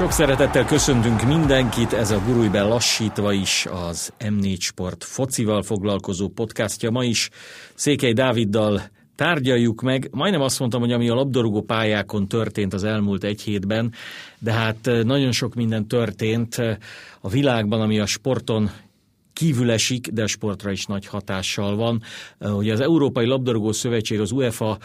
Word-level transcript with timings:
Sok 0.00 0.12
szeretettel 0.12 0.64
köszöntünk 0.64 1.22
mindenkit, 1.22 1.92
ez 1.92 2.10
a 2.10 2.22
Gurújben 2.26 2.68
lassítva 2.68 3.32
is 3.32 3.66
az 3.70 4.12
M4 4.18 4.60
Sport 4.60 5.04
focival 5.04 5.62
foglalkozó 5.62 6.28
podcastja 6.28 6.90
ma 6.90 7.04
is. 7.04 7.30
Székely 7.74 8.12
Dáviddal 8.12 8.82
tárgyaljuk 9.14 9.82
meg. 9.82 10.08
Majdnem 10.10 10.40
azt 10.40 10.58
mondtam, 10.58 10.80
hogy 10.80 10.92
ami 10.92 11.08
a 11.08 11.14
labdarúgó 11.14 11.62
pályákon 11.62 12.28
történt 12.28 12.74
az 12.74 12.84
elmúlt 12.84 13.24
egy 13.24 13.40
hétben, 13.40 13.92
de 14.38 14.52
hát 14.52 14.86
eh, 14.86 15.02
nagyon 15.02 15.32
sok 15.32 15.54
minden 15.54 15.86
történt 15.86 16.58
eh, 16.58 16.76
a 17.20 17.28
világban, 17.28 17.80
ami 17.80 17.98
a 17.98 18.06
sporton 18.06 18.70
kívül 19.32 19.70
esik, 19.70 20.08
de 20.08 20.26
sportra 20.26 20.70
is 20.70 20.86
nagy 20.86 21.06
hatással 21.06 21.76
van. 21.76 22.02
Eh, 22.38 22.56
ugye 22.56 22.72
az 22.72 22.80
Európai 22.80 23.26
Labdarúgó 23.26 23.72
Szövetség, 23.72 24.20
az 24.20 24.30
UEFA 24.30 24.78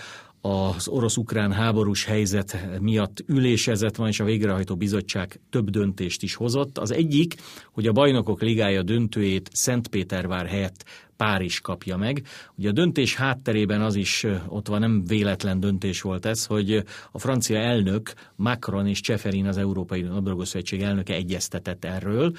az 0.45 0.87
orosz-ukrán 0.87 1.51
háborús 1.51 2.05
helyzet 2.05 2.79
miatt 2.79 3.23
ülésezett 3.27 3.95
van, 3.95 4.07
és 4.07 4.19
a 4.19 4.23
végrehajtó 4.23 4.75
bizottság 4.75 5.39
több 5.49 5.69
döntést 5.69 6.23
is 6.23 6.35
hozott. 6.35 6.77
Az 6.77 6.91
egyik, 6.91 7.35
hogy 7.71 7.87
a 7.87 7.91
bajnokok 7.91 8.41
ligája 8.41 8.83
döntőjét 8.83 9.49
Szentpétervár 9.53 10.47
helyett 10.47 10.85
Párizs 11.17 11.59
kapja 11.59 11.97
meg. 11.97 12.23
Ugye 12.55 12.69
a 12.69 12.71
döntés 12.71 13.15
hátterében 13.15 13.81
az 13.81 13.95
is 13.95 14.25
ott 14.47 14.67
van, 14.67 14.79
nem 14.79 15.03
véletlen 15.05 15.59
döntés 15.59 16.01
volt 16.01 16.25
ez, 16.25 16.45
hogy 16.45 16.83
a 17.11 17.19
francia 17.19 17.57
elnök 17.57 18.13
Macron 18.35 18.87
és 18.87 18.99
Cseferin 18.99 19.45
az 19.45 19.57
Európai 19.57 20.03
Labdarúgó 20.03 20.43
elnöke 20.79 21.13
egyeztetett 21.13 21.85
erről. 21.85 22.33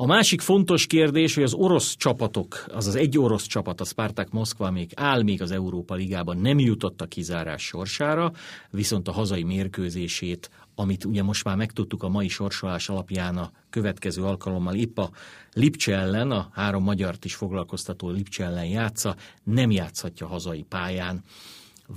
A 0.00 0.06
másik 0.06 0.40
fontos 0.40 0.86
kérdés, 0.86 1.34
hogy 1.34 1.42
az 1.42 1.54
orosz 1.54 1.96
csapatok, 1.96 2.64
azaz 2.72 2.94
egy 2.94 3.18
orosz 3.18 3.46
csapat, 3.46 3.80
a 3.80 3.84
Spartak 3.84 4.30
Moszkva 4.30 4.70
még 4.70 4.90
áll 4.94 5.22
még 5.22 5.42
az 5.42 5.50
Európa 5.50 5.94
Ligában, 5.94 6.36
nem 6.36 6.58
jutott 6.58 7.00
a 7.00 7.06
kizárás 7.06 7.62
sorsára, 7.62 8.32
viszont 8.70 9.08
a 9.08 9.12
hazai 9.12 9.42
mérkőzését, 9.42 10.50
amit 10.74 11.04
ugye 11.04 11.22
most 11.22 11.44
már 11.44 11.56
megtudtuk 11.56 12.02
a 12.02 12.08
mai 12.08 12.28
sorsolás 12.28 12.88
alapján 12.88 13.36
a 13.36 13.50
következő 13.70 14.22
alkalommal 14.22 14.74
épp 14.74 14.98
a 14.98 15.10
Lipcse 15.52 15.94
ellen, 15.94 16.30
a 16.30 16.48
három 16.52 16.82
magyart 16.82 17.24
is 17.24 17.34
foglalkoztató 17.34 18.10
Lipcse 18.10 18.44
ellen 18.44 18.66
játsza, 18.66 19.16
nem 19.42 19.70
játszhatja 19.70 20.26
hazai 20.26 20.62
pályán. 20.68 21.24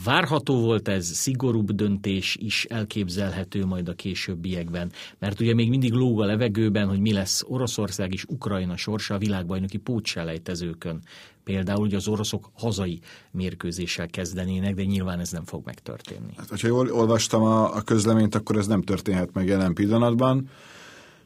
Várható 0.03 0.61
volt 0.61 0.87
ez, 0.87 1.05
szigorúbb 1.05 1.71
döntés 1.71 2.37
is 2.39 2.65
elképzelhető 2.65 3.65
majd 3.65 3.87
a 3.87 3.93
későbbiekben, 3.93 4.91
mert 5.19 5.39
ugye 5.39 5.53
még 5.53 5.69
mindig 5.69 5.91
lóg 5.93 6.21
a 6.21 6.25
levegőben, 6.25 6.87
hogy 6.87 6.99
mi 6.99 7.13
lesz 7.13 7.43
Oroszország 7.47 8.13
és 8.13 8.25
Ukrajna 8.27 8.77
sorsa 8.77 9.13
a 9.13 9.17
világbajnoki 9.17 9.77
pótselejtezőkön. 9.77 11.01
Például, 11.43 11.79
hogy 11.79 11.93
az 11.93 12.07
oroszok 12.07 12.49
hazai 12.53 12.99
mérkőzéssel 13.31 14.07
kezdenének, 14.07 14.75
de 14.75 14.83
nyilván 14.83 15.19
ez 15.19 15.31
nem 15.31 15.45
fog 15.45 15.65
megtörténni. 15.65 16.33
Hát, 16.37 16.49
hogyha 16.49 16.67
jól 16.67 16.91
olvastam 16.91 17.43
a, 17.43 17.75
a 17.75 17.81
közleményt, 17.81 18.35
akkor 18.35 18.57
ez 18.57 18.67
nem 18.67 18.81
történhet 18.81 19.33
meg 19.33 19.47
jelen 19.47 19.73
pillanatban. 19.73 20.49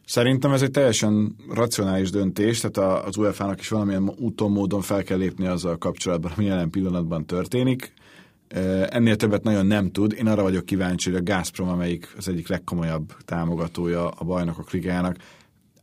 Szerintem 0.06 0.52
ez 0.52 0.62
egy 0.62 0.72
teljesen 0.72 1.36
racionális 1.50 2.10
döntés, 2.10 2.60
tehát 2.60 3.06
az 3.06 3.18
UEFA-nak 3.18 3.60
is 3.60 3.70
valamilyen 3.70 4.14
úton, 4.18 4.52
módon 4.52 4.82
fel 4.82 5.04
kell 5.04 5.18
lépni 5.18 5.48
azzal 5.48 5.78
kapcsolatban, 5.78 6.32
ami 6.36 6.46
jelen 6.46 6.70
pillanatban 6.70 7.26
történik. 7.26 7.94
Ennél 8.90 9.16
többet 9.16 9.44
nagyon 9.44 9.66
nem 9.66 9.92
tud. 9.92 10.14
Én 10.18 10.28
arra 10.28 10.42
vagyok 10.42 10.66
kíváncsi, 10.66 11.12
hogy 11.12 11.20
a 11.20 11.34
Gazprom, 11.34 11.70
amelyik 11.70 12.14
az 12.18 12.28
egyik 12.28 12.48
legkomolyabb 12.48 13.14
támogatója 13.26 14.10
a 14.10 14.24
bajnokok 14.24 14.72
ligájának, 14.72 15.18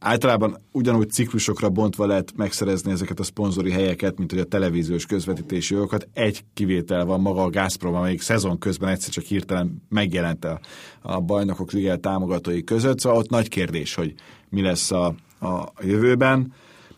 általában 0.03 0.59
ugyanúgy 0.73 1.11
ciklusokra 1.11 1.69
bontva 1.69 2.07
lehet 2.07 2.33
megszerezni 2.37 2.93
ezeket 2.93 3.21
a 3.21 3.23
szponzori 3.23 3.71
helyeket, 3.71 4.19
mint 4.19 4.31
hogy 4.31 4.41
a 4.41 4.45
televíziós 4.45 5.07
közvetítési 5.07 5.75
jogokat. 5.75 6.09
Egy 6.13 6.45
kivétel 6.55 7.05
van 7.05 7.21
maga 7.21 7.43
a 7.43 7.51
Gazprom, 7.51 7.95
amelyik 7.95 8.21
szezon 8.21 8.59
közben 8.59 8.89
egyszer 8.89 9.13
csak 9.13 9.25
hirtelen 9.25 9.83
megjelent 9.89 10.45
a, 11.03 11.21
bajnokok 11.21 11.73
ligája 11.73 11.97
támogatói 11.97 12.65
között, 12.65 13.01
szóval 13.01 13.19
ott 13.19 13.31
nagy 13.31 13.49
kérdés, 13.49 13.95
hogy 13.95 14.15
mi 14.49 14.63
lesz 14.63 14.91
a, 14.91 15.07
a 15.41 15.73
jövőben. 15.81 16.53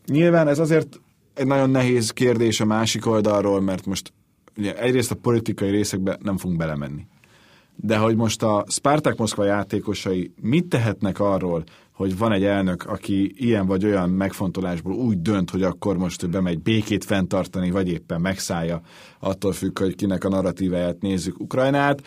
Nyilván 0.06 0.48
ez 0.48 0.58
azért 0.58 1.00
egy 1.34 1.46
nagyon 1.46 1.70
nehéz 1.70 2.10
kérdés 2.10 2.60
a 2.60 2.64
másik 2.64 3.06
oldalról, 3.06 3.60
mert 3.60 3.86
most 3.86 4.12
ugye 4.56 4.78
egyrészt 4.78 5.10
a 5.10 5.14
politikai 5.14 5.70
részekbe 5.70 6.18
nem 6.22 6.36
fogunk 6.36 6.58
belemenni. 6.58 7.06
De 7.76 7.96
hogy 7.96 8.16
most 8.16 8.42
a 8.42 8.64
Spartak 8.68 9.16
Moszkva 9.16 9.44
játékosai 9.44 10.32
mit 10.40 10.66
tehetnek 10.66 11.20
arról, 11.20 11.64
hogy 11.92 12.18
van 12.18 12.32
egy 12.32 12.44
elnök, 12.44 12.86
aki 12.86 13.32
ilyen 13.36 13.66
vagy 13.66 13.84
olyan 13.84 14.10
megfontolásból 14.10 14.92
úgy 14.92 15.22
dönt, 15.22 15.50
hogy 15.50 15.62
akkor 15.62 15.96
most 15.96 16.30
bemegy 16.30 16.62
békét 16.62 17.04
fenntartani, 17.04 17.70
vagy 17.70 17.88
éppen 17.88 18.20
megszállja, 18.20 18.80
attól 19.18 19.52
függ, 19.52 19.78
hogy 19.78 19.94
kinek 19.94 20.24
a 20.24 20.28
narratíváját 20.28 21.00
nézzük 21.00 21.40
Ukrajnát. 21.40 22.02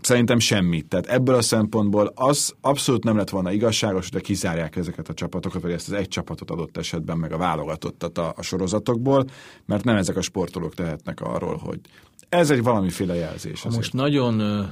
Szerintem 0.00 0.38
semmit. 0.38 0.88
Tehát 0.88 1.06
ebből 1.06 1.34
a 1.34 1.42
szempontból 1.42 2.12
az 2.14 2.54
abszolút 2.60 3.04
nem 3.04 3.16
lett 3.16 3.30
volna 3.30 3.52
igazságos, 3.52 4.08
hogy 4.12 4.22
kizárják 4.22 4.76
ezeket 4.76 5.08
a 5.08 5.14
csapatokat, 5.14 5.62
vagy 5.62 5.72
ezt 5.72 5.88
az 5.88 5.92
egy 5.92 6.08
csapatot 6.08 6.50
adott 6.50 6.76
esetben, 6.76 7.18
meg 7.18 7.32
a 7.32 7.36
válogatottat 7.36 8.18
a, 8.18 8.32
a 8.36 8.42
sorozatokból, 8.42 9.24
mert 9.64 9.84
nem 9.84 9.96
ezek 9.96 10.16
a 10.16 10.20
sportolók 10.20 10.74
tehetnek 10.74 11.20
arról, 11.20 11.56
hogy 11.56 11.80
ez 12.28 12.50
egy 12.50 12.62
valamiféle 12.62 13.14
jelzés. 13.14 13.62
Ha 13.62 13.70
most 13.70 13.92
nagyon 13.92 14.40
ö, 14.40 14.62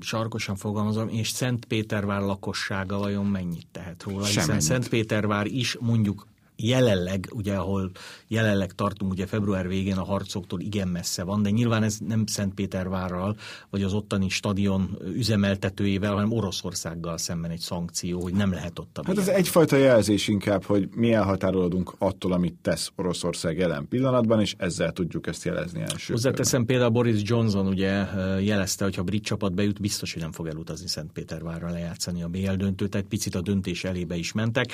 sarkosan 0.00 0.56
fogalmazom, 0.56 1.08
és 1.08 1.28
Szentpétervár 1.28 2.20
lakossága 2.20 2.98
vajon 2.98 3.26
mennyit 3.26 3.66
tehet 3.72 4.02
róla? 4.02 4.24
Hiszen 4.24 4.44
Semmit. 4.44 4.60
Szentpétervár 4.60 5.46
is 5.46 5.76
mondjuk 5.80 6.26
jelenleg, 6.56 7.28
ugye 7.32 7.54
ahol 7.54 7.90
jelenleg 8.28 8.72
tartunk, 8.72 9.12
ugye 9.12 9.26
február 9.26 9.68
végén 9.68 9.96
a 9.96 10.04
harcoktól 10.04 10.60
igen 10.60 10.88
messze 10.88 11.22
van, 11.22 11.42
de 11.42 11.50
nyilván 11.50 11.82
ez 11.82 11.98
nem 12.06 12.26
Szentpétervárral, 12.26 13.36
vagy 13.70 13.82
az 13.82 13.92
ottani 13.92 14.28
stadion 14.28 14.98
üzemeltetőjével, 15.14 16.12
hanem 16.12 16.32
Oroszországgal 16.32 17.18
szemben 17.18 17.50
egy 17.50 17.60
szankció, 17.60 18.22
hogy 18.22 18.32
nem 18.32 18.52
lehet 18.52 18.78
ott 18.78 18.98
a 18.98 19.02
Hát 19.06 19.18
ez 19.18 19.28
egyfajta 19.28 19.76
jelzés 19.76 20.28
inkább, 20.28 20.64
hogy 20.64 20.88
mi 20.94 21.12
elhatárolódunk 21.12 21.94
attól, 21.98 22.32
amit 22.32 22.54
tesz 22.62 22.92
Oroszország 22.96 23.58
jelen 23.58 23.88
pillanatban, 23.88 24.40
és 24.40 24.54
ezzel 24.58 24.92
tudjuk 24.92 25.26
ezt 25.26 25.44
jelezni 25.44 25.80
első. 25.80 26.12
Hozzáteszem 26.12 26.64
például 26.64 26.90
Boris 26.90 27.20
Johnson 27.24 27.66
ugye 27.66 28.06
jelezte, 28.40 28.84
hogy 28.84 28.94
ha 28.94 29.02
brit 29.02 29.24
csapat 29.24 29.54
bejut, 29.54 29.80
biztos, 29.80 30.12
hogy 30.12 30.22
nem 30.22 30.32
fog 30.32 30.46
elutazni 30.46 30.88
Szentpétervárra 30.88 31.70
lejátszani 31.70 32.22
a 32.22 32.28
BL 32.28 32.52
döntőt, 32.52 32.90
tehát 32.90 33.06
picit 33.06 33.34
a 33.34 33.40
döntés 33.40 33.84
elébe 33.84 34.16
is 34.16 34.32
mentek. 34.32 34.72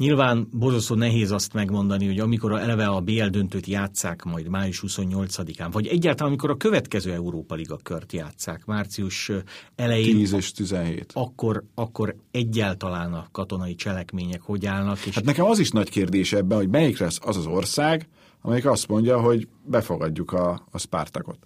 Nyilván 0.00 0.48
borzasztó 0.52 0.94
nehéz 0.94 1.30
azt 1.30 1.52
megmondani, 1.52 2.06
hogy 2.06 2.18
amikor 2.18 2.52
eleve 2.52 2.86
a 2.86 3.00
BL 3.00 3.26
döntőt 3.26 3.66
játszák 3.66 4.22
majd 4.24 4.48
május 4.48 4.82
28-án, 4.86 5.68
vagy 5.72 5.86
egyáltalán 5.86 6.28
amikor 6.28 6.50
a 6.50 6.56
következő 6.56 7.12
Európa 7.12 7.54
Liga 7.54 7.78
kört 7.82 8.12
játszák 8.12 8.64
március 8.64 9.30
elején. 9.76 10.16
10 10.16 10.32
és 10.32 10.52
17. 10.52 11.10
Akkor, 11.14 11.64
akkor 11.74 12.14
egyáltalán 12.30 13.12
a 13.12 13.26
katonai 13.32 13.74
cselekmények 13.74 14.40
hogy 14.42 14.66
állnak. 14.66 15.06
És... 15.06 15.14
Hát 15.14 15.24
nekem 15.24 15.44
az 15.44 15.58
is 15.58 15.70
nagy 15.70 15.90
kérdés 15.90 16.32
ebben, 16.32 16.58
hogy 16.58 16.68
melyik 16.68 16.98
lesz 16.98 17.18
az 17.22 17.36
az 17.36 17.46
ország, 17.46 18.08
amelyik 18.40 18.66
azt 18.66 18.88
mondja, 18.88 19.20
hogy 19.20 19.48
befogadjuk 19.64 20.32
a, 20.32 20.66
a 20.70 20.78
Spartakot. 20.78 21.38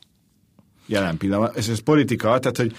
Jelen 0.87 1.17
pillanatban. 1.17 1.57
Ez, 1.57 1.69
ez 1.69 1.79
politika, 1.79 2.39
tehát 2.39 2.57
hogy 2.57 2.75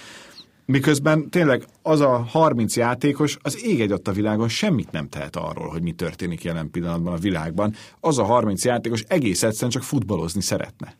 Miközben 0.66 1.30
tényleg 1.30 1.64
az 1.82 2.00
a 2.00 2.16
30 2.18 2.76
játékos 2.76 3.36
az 3.42 3.64
ég 3.64 3.80
egy 3.80 4.00
a 4.04 4.12
világon 4.12 4.48
semmit 4.48 4.90
nem 4.90 5.08
tehet 5.08 5.36
arról, 5.36 5.68
hogy 5.68 5.82
mi 5.82 5.92
történik 5.92 6.44
jelen 6.44 6.70
pillanatban 6.70 7.12
a 7.12 7.18
világban. 7.18 7.74
Az 8.00 8.18
a 8.18 8.24
30 8.24 8.64
játékos 8.64 9.04
egész 9.08 9.42
egyszerűen 9.42 9.70
csak 9.70 9.82
futballozni 9.82 10.40
szeretne. 10.40 10.96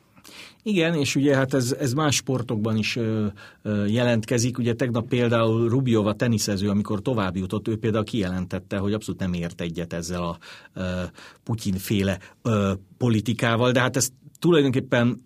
Igen, 0.62 0.94
és 0.94 1.14
ugye 1.14 1.36
hát 1.36 1.54
ez, 1.54 1.72
ez 1.72 1.92
más 1.92 2.16
sportokban 2.16 2.76
is 2.76 2.96
ö, 2.96 3.26
ö, 3.62 3.86
jelentkezik. 3.86 4.58
Ugye 4.58 4.74
tegnap 4.74 5.08
például 5.08 5.68
Rubiova 5.68 6.14
teniszező, 6.14 6.68
amikor 6.68 7.02
tovább 7.02 7.36
jutott, 7.36 7.68
ő 7.68 7.76
például 7.76 8.04
kijelentette, 8.04 8.76
hogy 8.76 8.92
abszolút 8.92 9.20
nem 9.20 9.32
ért 9.32 9.60
egyet 9.60 9.92
ezzel 9.92 10.22
a 10.22 10.38
ö, 10.74 11.02
Putyin-féle 11.44 12.18
ö, 12.42 12.72
politikával, 12.98 13.72
de 13.72 13.80
hát 13.80 13.96
ez 13.96 14.08
tulajdonképpen 14.38 15.24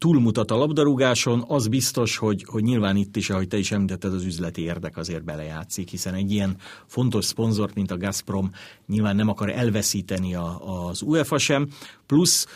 túlmutat 0.00 0.50
a 0.50 0.56
labdarúgáson, 0.56 1.44
az 1.48 1.68
biztos, 1.68 2.16
hogy, 2.16 2.44
hogy 2.46 2.62
nyilván 2.62 2.96
itt 2.96 3.16
is, 3.16 3.30
ahogy 3.30 3.48
te 3.48 3.58
is 3.58 3.72
említetted, 3.72 4.14
az 4.14 4.24
üzleti 4.24 4.62
érdek 4.62 4.96
azért 4.96 5.24
belejátszik, 5.24 5.88
hiszen 5.88 6.14
egy 6.14 6.30
ilyen 6.30 6.56
fontos 6.86 7.24
szponzort, 7.24 7.74
mint 7.74 7.90
a 7.90 7.96
Gazprom 7.96 8.50
nyilván 8.86 9.16
nem 9.16 9.28
akar 9.28 9.50
elveszíteni 9.50 10.34
a, 10.34 10.86
az 10.88 11.02
UEFA 11.02 11.38
sem, 11.38 11.68
plusz 12.06 12.46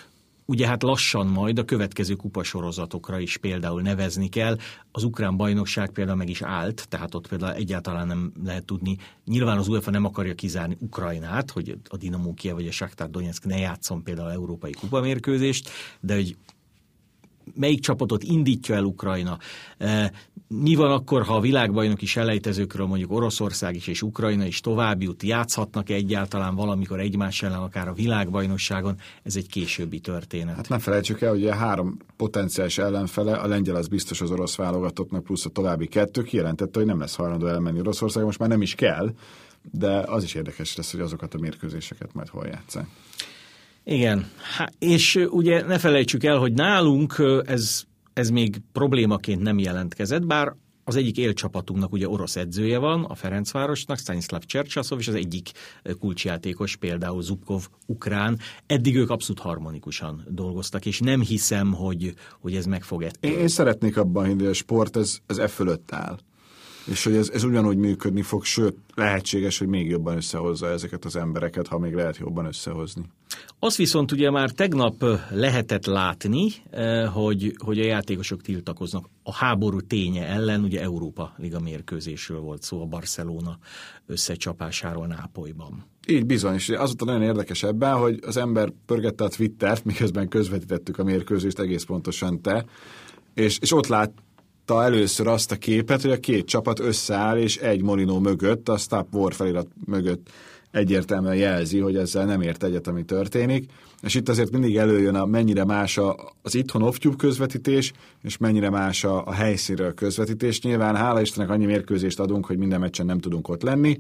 ugye 0.46 0.66
hát 0.66 0.82
lassan 0.82 1.26
majd 1.26 1.58
a 1.58 1.64
következő 1.64 2.14
kupasorozatokra 2.14 3.18
is 3.18 3.36
például 3.36 3.82
nevezni 3.82 4.28
kell. 4.28 4.56
Az 4.92 5.04
ukrán 5.04 5.36
bajnokság 5.36 5.90
például 5.90 6.16
meg 6.16 6.28
is 6.28 6.42
állt, 6.42 6.86
tehát 6.88 7.14
ott 7.14 7.28
például 7.28 7.52
egyáltalán 7.52 8.06
nem 8.06 8.32
lehet 8.44 8.64
tudni. 8.64 8.96
Nyilván 9.24 9.58
az 9.58 9.68
UEFA 9.68 9.90
nem 9.90 10.04
akarja 10.04 10.34
kizárni 10.34 10.76
Ukrajnát, 10.80 11.50
hogy 11.50 11.78
a 11.88 11.96
Dinamo 11.96 12.34
Kiev 12.34 12.54
vagy 12.54 12.66
a 12.66 12.72
Shakhtar 12.72 13.10
Donetsk 13.10 13.44
ne 13.44 13.58
játszon 13.58 14.02
például 14.02 14.30
európai 14.30 14.72
kupamérkőzést, 14.72 15.70
de 16.00 16.14
hogy 16.14 16.36
melyik 17.54 17.80
csapatot 17.80 18.22
indítja 18.22 18.74
el 18.74 18.84
Ukrajna, 18.84 19.38
mi 20.48 20.74
van 20.74 20.90
akkor, 20.90 21.22
ha 21.22 21.34
a 21.34 21.40
világbajnoki 21.40 22.06
selejtezőkről 22.06 22.86
mondjuk 22.86 23.12
Oroszország 23.12 23.74
is 23.74 23.86
és 23.86 24.02
Ukrajna 24.02 24.44
is 24.44 24.60
tovább 24.60 25.02
jut, 25.02 25.22
játszhatnak 25.22 25.90
-e 25.90 25.94
egyáltalán 25.94 26.54
valamikor 26.54 27.00
egymás 27.00 27.42
ellen, 27.42 27.58
akár 27.58 27.88
a 27.88 27.92
világbajnokságon, 27.92 28.96
ez 29.22 29.36
egy 29.36 29.48
későbbi 29.48 30.00
történet. 30.00 30.56
Hát 30.56 30.68
ne 30.68 30.78
felejtsük 30.78 31.20
el, 31.20 31.30
hogy 31.30 31.46
a 31.46 31.54
három 31.54 31.96
potenciális 32.16 32.78
ellenfele, 32.78 33.36
a 33.36 33.46
lengyel 33.46 33.76
az 33.76 33.88
biztos 33.88 34.20
az 34.20 34.30
orosz 34.30 34.56
válogatottnak, 34.56 35.24
plusz 35.24 35.44
a 35.44 35.50
további 35.50 35.86
kettő 35.86 36.22
kijelentette, 36.22 36.78
hogy 36.78 36.88
nem 36.88 36.98
lesz 36.98 37.14
hajlandó 37.14 37.46
elmenni 37.46 37.78
Oroszország, 37.78 38.24
most 38.24 38.38
már 38.38 38.48
nem 38.48 38.62
is 38.62 38.74
kell, 38.74 39.14
de 39.70 39.96
az 40.06 40.22
is 40.22 40.34
érdekes 40.34 40.76
lesz, 40.76 40.90
hogy 40.90 41.00
azokat 41.00 41.34
a 41.34 41.38
mérkőzéseket 41.38 42.14
majd 42.14 42.28
hol 42.28 42.46
játszák. 42.46 42.86
Igen, 43.84 44.30
Há, 44.56 44.68
és 44.78 45.26
ugye 45.30 45.66
ne 45.66 45.78
felejtsük 45.78 46.24
el, 46.24 46.38
hogy 46.38 46.52
nálunk 46.52 47.22
ez, 47.44 47.82
ez 48.12 48.30
még 48.30 48.60
problémaként 48.72 49.42
nem 49.42 49.58
jelentkezett, 49.58 50.26
bár 50.26 50.54
az 50.84 50.96
egyik 50.96 51.16
élcsapatunknak 51.16 51.92
ugye 51.92 52.08
orosz 52.08 52.36
edzője 52.36 52.78
van, 52.78 53.04
a 53.04 53.14
Ferencvárosnak, 53.14 53.98
Stanislav 53.98 54.40
Csercsaszov, 54.40 54.98
és 54.98 55.08
az 55.08 55.14
egyik 55.14 55.50
kulcsjátékos, 55.98 56.76
például 56.76 57.22
Zubkov, 57.22 57.68
ukrán. 57.86 58.38
Eddig 58.66 58.96
ők 58.96 59.10
abszolút 59.10 59.42
harmonikusan 59.42 60.24
dolgoztak, 60.28 60.86
és 60.86 61.00
nem 61.00 61.20
hiszem, 61.20 61.72
hogy, 61.72 62.14
hogy 62.40 62.54
ez 62.54 62.66
meg 62.66 62.82
fog 62.82 63.02
ettől. 63.02 63.30
Én, 63.30 63.38
én 63.38 63.48
szeretnék 63.48 63.96
abban 63.96 64.24
hinni, 64.24 64.40
hogy 64.40 64.50
a 64.50 64.54
sport 64.54 64.96
ez, 64.96 65.18
ez 65.26 65.38
e 65.38 65.48
fölött 65.48 65.92
áll 65.92 66.18
és 66.86 67.04
hogy 67.04 67.16
ez, 67.16 67.28
ez 67.28 67.44
ugyanúgy 67.44 67.76
működni 67.76 68.22
fog, 68.22 68.44
sőt, 68.44 68.76
lehetséges, 68.94 69.58
hogy 69.58 69.68
még 69.68 69.88
jobban 69.88 70.16
összehozza 70.16 70.68
ezeket 70.68 71.04
az 71.04 71.16
embereket, 71.16 71.66
ha 71.66 71.78
még 71.78 71.94
lehet 71.94 72.16
jobban 72.16 72.44
összehozni. 72.44 73.02
Azt 73.64 73.76
viszont 73.76 74.12
ugye 74.12 74.30
már 74.30 74.50
tegnap 74.50 75.04
lehetett 75.30 75.86
látni, 75.86 76.52
hogy, 77.12 77.54
hogy 77.58 77.80
a 77.80 77.84
játékosok 77.84 78.42
tiltakoznak. 78.42 79.08
A 79.22 79.34
háború 79.34 79.80
ténye 79.80 80.26
ellen, 80.26 80.62
ugye 80.62 80.80
Európa 80.80 81.34
Liga 81.36 81.60
mérkőzésről 81.60 82.40
volt 82.40 82.62
szó 82.62 82.82
a 82.82 82.86
Barcelona 82.86 83.58
összecsapásáról 84.06 85.06
Nápolyban. 85.06 85.84
Így 86.06 86.26
bizony, 86.26 86.54
és 86.54 86.68
azóta 86.68 87.04
nagyon 87.04 87.22
érdekes 87.22 87.62
ebben, 87.62 87.94
hogy 87.94 88.18
az 88.26 88.36
ember 88.36 88.72
pörgette 88.86 89.24
a 89.24 89.28
Twittert, 89.28 89.84
miközben 89.84 90.28
közvetítettük 90.28 90.98
a 90.98 91.04
mérkőzést 91.04 91.58
egész 91.58 91.84
pontosan 91.84 92.40
te, 92.40 92.64
és, 93.34 93.58
és 93.60 93.72
ott 93.72 93.86
lát, 93.86 94.12
látta 94.66 94.84
először 94.84 95.26
azt 95.26 95.52
a 95.52 95.56
képet, 95.56 96.02
hogy 96.02 96.10
a 96.10 96.20
két 96.20 96.46
csapat 96.46 96.78
összeáll, 96.78 97.36
és 97.36 97.56
egy 97.56 97.82
Molinó 97.82 98.18
mögött, 98.18 98.68
a 98.68 98.76
Stop 98.76 99.14
War 99.14 99.34
felirat 99.34 99.66
mögött 99.86 100.30
egyértelműen 100.74 101.36
jelzi, 101.36 101.78
hogy 101.78 101.96
ezzel 101.96 102.24
nem 102.24 102.40
ért 102.40 102.62
egyet, 102.62 102.86
ami 102.86 103.04
történik. 103.04 103.70
És 104.02 104.14
itt 104.14 104.28
azért 104.28 104.50
mindig 104.50 104.76
előjön 104.76 105.14
a 105.14 105.24
mennyire 105.24 105.64
más 105.64 106.00
az 106.42 106.54
itthon 106.54 106.82
off 106.82 106.96
közvetítés, 107.16 107.92
és 108.22 108.36
mennyire 108.36 108.70
más 108.70 109.04
a, 109.04 109.26
a 109.26 109.32
helyszínről 109.32 109.94
közvetítés. 109.94 110.60
Nyilván 110.60 110.96
hála 110.96 111.20
Istennek 111.20 111.50
annyi 111.50 111.64
mérkőzést 111.64 112.20
adunk, 112.20 112.46
hogy 112.46 112.58
minden 112.58 112.80
meccsen 112.80 113.06
nem 113.06 113.18
tudunk 113.18 113.48
ott 113.48 113.62
lenni. 113.62 113.98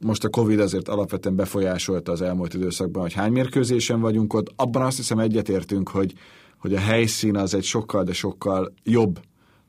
Most 0.00 0.24
a 0.24 0.28
Covid 0.28 0.60
azért 0.60 0.88
alapvetően 0.88 1.36
befolyásolta 1.36 2.12
az 2.12 2.22
elmúlt 2.22 2.54
időszakban, 2.54 3.02
hogy 3.02 3.12
hány 3.12 3.32
mérkőzésen 3.32 4.00
vagyunk 4.00 4.34
ott. 4.34 4.52
Abban 4.56 4.82
azt 4.82 4.96
hiszem 4.96 5.18
egyetértünk, 5.18 5.88
hogy, 5.88 6.12
hogy 6.58 6.74
a 6.74 6.78
helyszín 6.78 7.36
az 7.36 7.54
egy 7.54 7.64
sokkal, 7.64 8.04
de 8.04 8.12
sokkal 8.12 8.72
jobb 8.84 9.20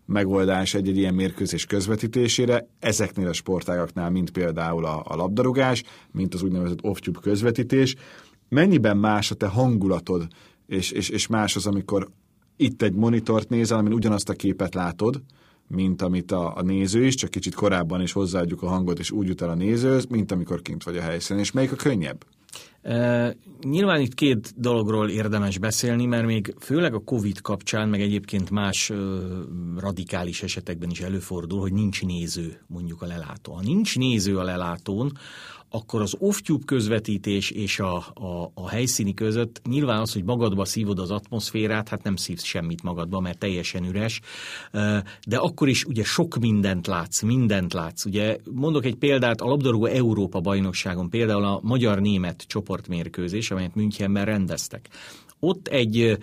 megoldás 0.10 0.74
egy-egy 0.74 0.98
ilyen 0.98 1.14
mérkőzés 1.14 1.66
közvetítésére, 1.66 2.68
ezeknél 2.80 3.28
a 3.28 3.34
sportágaknál, 3.34 4.10
mint 4.10 4.32
például 4.32 4.86
a, 4.86 5.04
a 5.08 5.16
labdarúgás, 5.16 5.84
mint 6.12 6.34
az 6.34 6.44
úgynevezett 6.44 6.84
off-tube 6.84 7.20
közvetítés. 7.20 7.96
Mennyiben 8.50 8.98
más 8.98 9.32
a 9.32 9.36
te 9.36 9.48
hangulatod, 9.48 10.28
és, 10.68 10.92
és, 10.92 11.10
és 11.10 11.28
más 11.28 11.56
az, 11.56 11.68
amikor 11.68 12.10
itt 12.58 12.82
egy 12.82 12.94
monitort 12.94 13.50
nézel, 13.50 13.78
amin 13.78 13.94
ugyanazt 13.94 14.30
a 14.30 14.34
képet 14.34 14.74
látod, 14.74 15.22
mint 15.68 16.02
amit 16.02 16.32
a, 16.32 16.58
a 16.58 16.62
néző 16.62 17.06
is, 17.06 17.16
csak 17.16 17.30
kicsit 17.30 17.56
korábban 17.56 18.02
is 18.02 18.12
hozzáadjuk 18.12 18.62
a 18.62 18.68
hangot, 18.68 19.00
és 19.00 19.12
úgy 19.12 19.28
jut 19.28 19.42
el 19.42 19.50
a 19.50 19.56
nézőhöz, 19.56 20.06
mint 20.06 20.32
amikor 20.32 20.62
kint 20.62 20.84
vagy 20.84 20.98
a 20.98 21.02
helyszínen. 21.02 21.42
És 21.42 21.52
melyik 21.52 21.72
a 21.72 21.76
könnyebb? 21.76 22.26
Nyilván 23.62 24.02
itt 24.02 24.14
két 24.14 24.54
dologról 24.58 25.10
érdemes 25.10 25.58
beszélni, 25.58 26.06
mert 26.06 26.26
még 26.26 26.56
főleg 26.60 26.94
a 26.94 27.04
COVID 27.04 27.42
kapcsán, 27.42 27.90
meg 27.90 28.02
egyébként 28.02 28.50
más 28.50 28.92
radikális 29.78 30.44
esetekben 30.44 30.90
is 30.90 31.00
előfordul, 31.00 31.60
hogy 31.60 31.74
nincs 31.74 32.04
néző 32.04 32.62
mondjuk 32.68 33.02
a 33.02 33.06
lelátó. 33.06 33.54
Ha 33.54 33.62
nincs 33.62 33.98
néző 33.98 34.38
a 34.38 34.44
lelátón, 34.44 35.18
akkor 35.70 36.02
az 36.02 36.16
off-tube 36.20 36.64
közvetítés 36.66 37.52
és 37.52 37.80
a, 37.80 37.96
a, 37.96 38.52
a 38.54 38.70
helyszíni 38.70 39.14
között 39.14 39.62
nyilván 39.68 40.00
az, 40.00 40.14
hogy 40.14 40.24
magadba 40.24 40.66
szívod 40.66 41.00
az 41.00 41.12
atmoszférát, 41.12 41.90
hát 41.90 42.04
nem 42.04 42.16
szívsz 42.16 42.44
semmit 42.44 42.84
magadba, 42.84 43.20
mert 43.20 43.38
teljesen 43.38 43.86
üres, 43.86 44.22
de 45.28 45.38
akkor 45.38 45.68
is 45.68 45.86
ugye 45.86 46.04
sok 46.04 46.38
mindent 46.40 46.88
látsz, 46.88 47.22
mindent 47.22 47.74
látsz. 47.74 48.06
Ugye 48.06 48.38
mondok 48.52 48.86
egy 48.86 48.96
példát, 48.96 49.42
a 49.42 49.48
labdarúgó 49.48 49.86
Európa 49.86 50.40
bajnokságon 50.40 51.10
például 51.10 51.44
a 51.44 51.60
magyar-német 51.64 52.44
csoportmérkőzés, 52.48 53.52
amelyet 53.52 53.76
Münchenben 53.76 54.26
rendeztek. 54.26 54.90
Ott 55.40 55.68
egy 55.68 56.18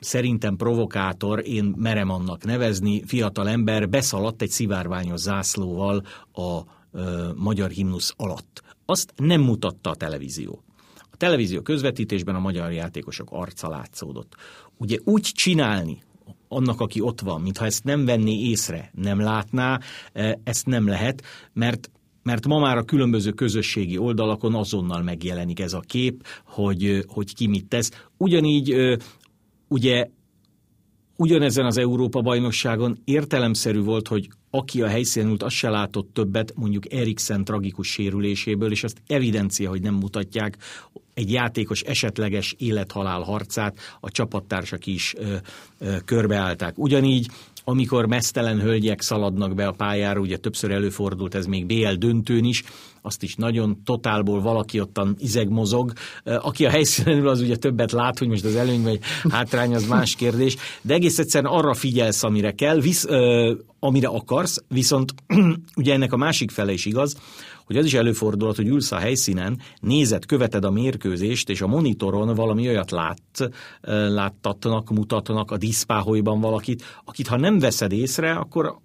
szerintem 0.00 0.56
provokátor, 0.56 1.46
én 1.46 1.74
merem 1.76 2.10
annak 2.10 2.44
nevezni, 2.44 3.02
fiatal 3.06 3.48
ember 3.48 3.88
beszaladt 3.88 4.42
egy 4.42 4.50
szivárványos 4.50 5.20
zászlóval 5.20 6.02
a 6.32 6.60
magyar 7.36 7.70
himnusz 7.70 8.14
alatt. 8.16 8.62
Azt 8.84 9.12
nem 9.16 9.40
mutatta 9.40 9.90
a 9.90 9.94
televízió. 9.94 10.62
A 11.10 11.16
televízió 11.16 11.60
közvetítésben 11.60 12.34
a 12.34 12.40
magyar 12.40 12.72
játékosok 12.72 13.28
arca 13.30 13.68
látszódott. 13.68 14.34
Ugye 14.78 14.98
úgy 15.04 15.22
csinálni, 15.22 16.02
annak, 16.48 16.80
aki 16.80 17.00
ott 17.00 17.20
van, 17.20 17.40
mintha 17.40 17.64
ezt 17.64 17.84
nem 17.84 18.04
venné 18.04 18.48
észre, 18.48 18.90
nem 18.94 19.20
látná, 19.20 19.80
ezt 20.44 20.66
nem 20.66 20.86
lehet, 20.86 21.22
mert 21.52 21.90
mert 22.22 22.46
ma 22.46 22.58
már 22.58 22.76
a 22.76 22.82
különböző 22.82 23.30
közösségi 23.30 23.98
oldalakon 23.98 24.54
azonnal 24.54 25.02
megjelenik 25.02 25.60
ez 25.60 25.72
a 25.72 25.80
kép, 25.80 26.26
hogy, 26.44 27.04
hogy 27.06 27.34
ki 27.34 27.46
mit 27.46 27.66
tesz. 27.66 27.90
Ugyanígy 28.16 28.74
ugye 29.68 30.08
ugyanezen 31.22 31.66
az 31.66 31.76
Európa-bajnokságon 31.76 32.98
értelemszerű 33.04 33.80
volt, 33.80 34.08
hogy 34.08 34.28
aki 34.50 34.82
a 34.82 34.88
helyszínen 34.88 35.28
ült, 35.28 35.42
azt 35.42 35.54
se 35.54 35.70
látott 35.70 36.14
többet, 36.14 36.52
mondjuk 36.56 36.92
Eriksen 36.92 37.44
tragikus 37.44 37.88
sérüléséből, 37.88 38.70
és 38.70 38.84
azt 38.84 39.02
evidencia, 39.06 39.68
hogy 39.68 39.82
nem 39.82 39.94
mutatják 39.94 40.56
egy 41.14 41.32
játékos 41.32 41.80
esetleges 41.82 42.54
élethalál 42.58 43.20
harcát, 43.20 43.76
a 44.00 44.10
csapattársak 44.10 44.86
is 44.86 45.14
ö, 45.16 45.34
ö, 45.78 45.96
körbeállták. 46.04 46.78
Ugyanígy 46.78 47.26
amikor 47.64 48.06
mesztelen 48.06 48.60
hölgyek 48.60 49.00
szaladnak 49.00 49.54
be 49.54 49.66
a 49.66 49.72
pályára, 49.72 50.20
ugye 50.20 50.36
többször 50.36 50.70
előfordult 50.70 51.34
ez 51.34 51.46
még 51.46 51.66
BL 51.66 51.92
döntőn 51.92 52.44
is, 52.44 52.62
azt 53.02 53.22
is 53.22 53.34
nagyon 53.34 53.82
totálból 53.84 54.40
valaki 54.40 54.80
ottan 54.80 55.16
izeg 55.18 55.48
mozog. 55.48 55.92
Aki 56.24 56.66
a 56.66 56.70
helyszínen 56.70 57.18
ül, 57.18 57.28
az 57.28 57.40
ugye 57.40 57.56
többet 57.56 57.92
lát, 57.92 58.18
hogy 58.18 58.28
most 58.28 58.44
az 58.44 58.54
előny 58.54 58.82
vagy 58.82 58.98
hátrány, 59.28 59.74
az 59.74 59.86
más 59.86 60.14
kérdés, 60.14 60.56
de 60.82 60.94
egész 60.94 61.18
egyszerűen 61.18 61.52
arra 61.52 61.74
figyelsz, 61.74 62.22
amire 62.22 62.52
kell, 62.52 62.80
visz, 62.80 63.04
ö, 63.04 63.52
amire 63.78 64.08
akarsz, 64.08 64.64
viszont 64.68 65.14
ugye 65.76 65.92
ennek 65.92 66.12
a 66.12 66.16
másik 66.16 66.50
fele 66.50 66.72
is 66.72 66.84
igaz, 66.84 67.16
hogy 67.64 67.76
az 67.76 67.84
is 67.84 67.94
előfordulhat, 67.94 68.56
hogy 68.56 68.66
ülsz 68.66 68.92
a 68.92 68.96
helyszínen, 68.96 69.60
nézed, 69.80 70.26
követed 70.26 70.64
a 70.64 70.70
mérkőzést, 70.70 71.48
és 71.48 71.60
a 71.60 71.66
monitoron 71.66 72.34
valami 72.34 72.68
olyat 72.68 72.90
lát, 72.90 73.50
láttatnak, 74.08 74.90
mutatnak 74.90 75.50
a 75.50 75.56
diszpáholyban 75.56 76.40
valakit, 76.40 76.82
akit 77.04 77.26
ha 77.26 77.36
nem 77.36 77.58
veszed 77.58 77.92
észre, 77.92 78.32
akkor 78.32 78.78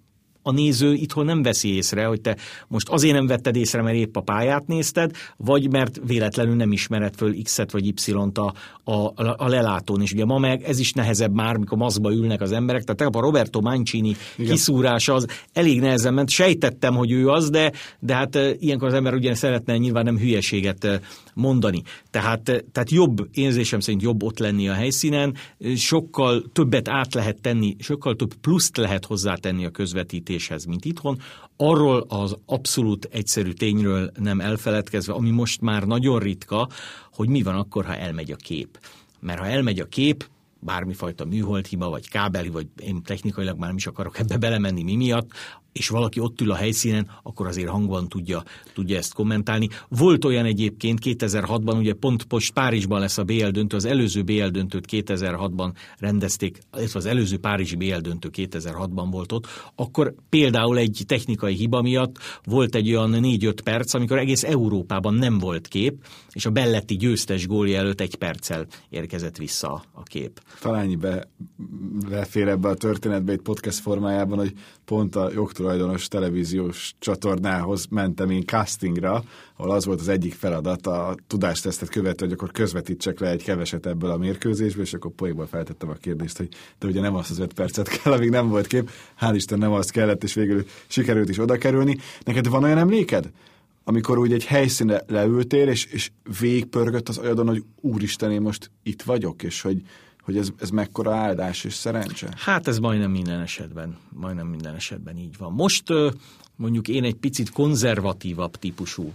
a 0.48 0.52
néző 0.52 0.94
itthon 0.94 1.24
nem 1.24 1.42
veszi 1.42 1.74
észre, 1.74 2.04
hogy 2.04 2.20
te 2.20 2.36
most 2.68 2.88
azért 2.88 3.14
nem 3.14 3.26
vetted 3.26 3.56
észre, 3.56 3.82
mert 3.82 3.96
épp 3.96 4.16
a 4.16 4.20
pályát 4.20 4.66
nézted, 4.66 5.10
vagy 5.36 5.70
mert 5.70 6.00
véletlenül 6.06 6.54
nem 6.54 6.72
ismered 6.72 7.14
föl 7.16 7.42
X-et 7.42 7.70
vagy 7.70 7.86
Y-t 7.86 8.38
a, 8.38 8.54
a, 8.84 9.12
a 9.36 9.48
lelátón. 9.48 10.02
És 10.02 10.12
ugye 10.12 10.24
ma 10.24 10.38
meg 10.38 10.62
ez 10.62 10.78
is 10.78 10.92
nehezebb 10.92 11.34
már, 11.34 11.56
mikor 11.56 11.78
maszkba 11.78 12.12
ülnek 12.12 12.40
az 12.40 12.52
emberek. 12.52 12.82
Tehát 12.82 12.96
tegnap 12.96 13.16
a 13.16 13.20
Roberto 13.20 13.60
Mancini 13.60 14.16
Igen. 14.36 14.50
kiszúrása 14.50 15.14
az 15.14 15.26
elég 15.52 15.80
nehezen 15.80 16.14
ment. 16.14 16.30
Sejtettem, 16.30 16.94
hogy 16.94 17.10
ő 17.10 17.28
az, 17.28 17.50
de, 17.50 17.72
de 17.98 18.14
hát 18.14 18.38
ilyenkor 18.58 18.88
az 18.88 18.94
ember 18.94 19.14
ugye 19.14 19.34
szeretne 19.34 19.76
nyilván 19.76 20.04
nem 20.04 20.18
hülyeséget 20.18 21.00
mondani. 21.34 21.82
Tehát, 22.10 22.42
tehát 22.42 22.90
jobb, 22.90 23.28
érzésem 23.32 23.80
szerint 23.80 24.02
jobb 24.02 24.22
ott 24.22 24.38
lenni 24.38 24.68
a 24.68 24.72
helyszínen, 24.72 25.34
sokkal 25.76 26.42
többet 26.52 26.88
át 26.88 27.14
lehet 27.14 27.40
tenni, 27.40 27.76
sokkal 27.78 28.14
több 28.16 28.34
pluszt 28.34 28.76
lehet 28.76 29.04
hozzátenni 29.04 29.64
a 29.64 29.70
közvetítéshez, 30.38 30.64
mint 30.64 30.84
itthon. 30.84 31.18
Arról 31.56 32.04
az 32.08 32.36
abszolút 32.46 33.08
egyszerű 33.12 33.52
tényről 33.52 34.10
nem 34.18 34.40
elfeledkezve, 34.40 35.12
ami 35.12 35.30
most 35.30 35.60
már 35.60 35.84
nagyon 35.84 36.18
ritka, 36.18 36.68
hogy 37.12 37.28
mi 37.28 37.42
van 37.42 37.54
akkor, 37.54 37.84
ha 37.84 37.96
elmegy 37.96 38.32
a 38.32 38.36
kép. 38.36 38.78
Mert 39.20 39.38
ha 39.38 39.46
elmegy 39.46 39.80
a 39.80 39.88
kép, 39.88 40.28
bármifajta 40.60 41.24
műhold 41.24 41.66
hiba, 41.66 41.88
vagy 41.88 42.08
kábeli, 42.08 42.48
vagy 42.48 42.66
én 42.82 43.02
technikailag 43.02 43.58
már 43.58 43.68
nem 43.68 43.76
is 43.76 43.86
akarok 43.86 44.18
ebbe 44.18 44.36
belemenni 44.36 44.82
mi 44.82 44.96
miatt, 44.96 45.30
és 45.72 45.88
valaki 45.88 46.20
ott 46.20 46.40
ül 46.40 46.50
a 46.50 46.54
helyszínen, 46.54 47.10
akkor 47.22 47.46
azért 47.46 47.68
hangban 47.68 48.08
tudja, 48.08 48.42
tudja 48.74 48.96
ezt 48.96 49.14
kommentálni. 49.14 49.68
Volt 49.88 50.24
olyan 50.24 50.44
egyébként 50.44 50.98
2006-ban, 51.02 51.78
ugye 51.78 51.92
pont 51.92 52.24
post 52.24 52.52
Párizsban 52.52 53.00
lesz 53.00 53.18
a 53.18 53.24
BL 53.24 53.48
döntő, 53.48 53.76
az 53.76 53.84
előző 53.84 54.22
BL 54.22 54.46
döntőt 54.46 54.86
2006-ban 54.90 55.72
rendezték, 55.98 56.58
illetve 56.76 56.98
az 56.98 57.06
előző 57.06 57.38
Párizsi 57.38 57.76
BL 57.76 57.96
döntő 57.96 58.30
2006-ban 58.32 59.06
volt 59.10 59.32
ott, 59.32 59.46
akkor 59.74 60.14
például 60.28 60.78
egy 60.78 61.02
technikai 61.06 61.54
hiba 61.54 61.82
miatt 61.82 62.16
volt 62.44 62.74
egy 62.74 62.94
olyan 62.94 63.14
4-5 63.22 63.56
perc, 63.64 63.94
amikor 63.94 64.18
egész 64.18 64.44
Európában 64.44 65.14
nem 65.14 65.38
volt 65.38 65.68
kép, 65.68 66.04
és 66.32 66.46
a 66.46 66.50
Belletti 66.50 66.96
győztes 66.96 67.46
gólja 67.46 67.78
előtt 67.78 68.00
egy 68.00 68.14
perccel 68.14 68.66
érkezett 68.88 69.36
vissza 69.36 69.82
a 69.92 70.02
kép. 70.02 70.40
Talán 70.60 70.98
be, 71.00 71.28
befér 72.08 72.48
ebbe 72.48 72.68
a 72.68 72.74
történetbe 72.74 73.32
egy 73.32 73.40
podcast 73.40 73.78
formájában, 73.78 74.38
hogy 74.38 74.52
pont 74.88 75.16
a 75.16 75.30
jogtulajdonos 75.34 76.08
televíziós 76.08 76.94
csatornához 76.98 77.86
mentem 77.90 78.30
én 78.30 78.44
castingra, 78.44 79.24
ahol 79.56 79.70
az 79.70 79.84
volt 79.84 80.00
az 80.00 80.08
egyik 80.08 80.34
feladat, 80.34 80.86
a 80.86 81.14
tudástesztet 81.26 81.88
követő, 81.88 82.24
hogy 82.24 82.34
akkor 82.34 82.50
közvetítsek 82.50 83.20
le 83.20 83.30
egy 83.30 83.42
keveset 83.42 83.86
ebből 83.86 84.10
a 84.10 84.16
mérkőzésből, 84.16 84.84
és 84.84 84.94
akkor 84.94 85.10
poékból 85.10 85.46
feltettem 85.46 85.88
a 85.88 85.92
kérdést, 85.92 86.36
hogy 86.36 86.48
de 86.78 86.86
ugye 86.86 87.00
nem 87.00 87.14
az 87.14 87.30
az 87.30 87.38
öt 87.38 87.52
percet 87.52 87.88
kell, 87.88 88.12
amíg 88.12 88.30
nem 88.30 88.48
volt 88.48 88.66
kép, 88.66 88.90
hál' 89.20 89.32
Isten 89.34 89.58
nem 89.58 89.72
azt 89.72 89.90
kellett, 89.90 90.22
és 90.22 90.34
végül 90.34 90.64
sikerült 90.86 91.28
is 91.28 91.38
oda 91.38 91.58
kerülni. 91.58 91.96
Neked 92.24 92.48
van 92.48 92.64
olyan 92.64 92.78
emléked? 92.78 93.30
amikor 93.84 94.18
úgy 94.18 94.32
egy 94.32 94.44
helyszínre 94.44 95.02
leültél, 95.06 95.68
és, 95.68 95.84
és 95.84 96.10
végpörgött 96.40 97.08
az 97.08 97.18
agyadon, 97.18 97.48
hogy 97.48 97.64
úristen, 97.80 98.32
én 98.32 98.40
most 98.40 98.70
itt 98.82 99.02
vagyok, 99.02 99.42
és 99.42 99.60
hogy, 99.60 99.82
hogy 100.28 100.36
ez, 100.36 100.48
ez 100.58 100.70
mekkora 100.70 101.14
áldás 101.14 101.64
és 101.64 101.74
szerencse? 101.74 102.28
Hát 102.36 102.68
ez 102.68 102.78
majdnem 102.78 103.10
minden 103.10 103.40
esetben, 103.40 103.96
majdnem 104.12 104.46
minden 104.46 104.74
esetben 104.74 105.16
így 105.16 105.36
van. 105.38 105.52
Most 105.52 105.84
mondjuk 106.58 106.88
én 106.88 107.04
egy 107.04 107.14
picit 107.14 107.50
konzervatívabb 107.50 108.56
típusú 108.56 109.12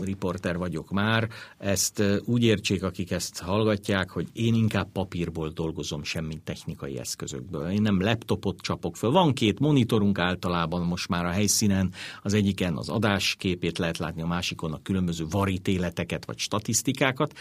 riporter 0.00 0.56
vagyok 0.56 0.90
már, 0.90 1.28
ezt 1.58 2.02
úgy 2.24 2.42
értsék, 2.42 2.82
akik 2.82 3.10
ezt 3.10 3.38
hallgatják, 3.38 4.10
hogy 4.10 4.26
én 4.32 4.54
inkább 4.54 4.88
papírból 4.92 5.48
dolgozom, 5.48 6.02
semmint 6.02 6.42
technikai 6.42 6.98
eszközökből. 6.98 7.70
Én 7.70 7.82
nem 7.82 8.00
laptopot 8.00 8.60
csapok 8.60 8.96
föl. 8.96 9.10
Van 9.10 9.32
két 9.32 9.58
monitorunk 9.58 10.18
általában 10.18 10.82
most 10.82 11.08
már 11.08 11.24
a 11.24 11.30
helyszínen, 11.30 11.92
az 12.22 12.34
egyiken 12.34 12.76
az 12.76 12.88
adásképét 12.88 13.78
lehet 13.78 13.98
látni, 13.98 14.22
a 14.22 14.26
másikon 14.26 14.72
a 14.72 14.82
különböző 14.82 15.26
varítéleteket 15.30 16.24
vagy 16.26 16.38
statisztikákat, 16.38 17.32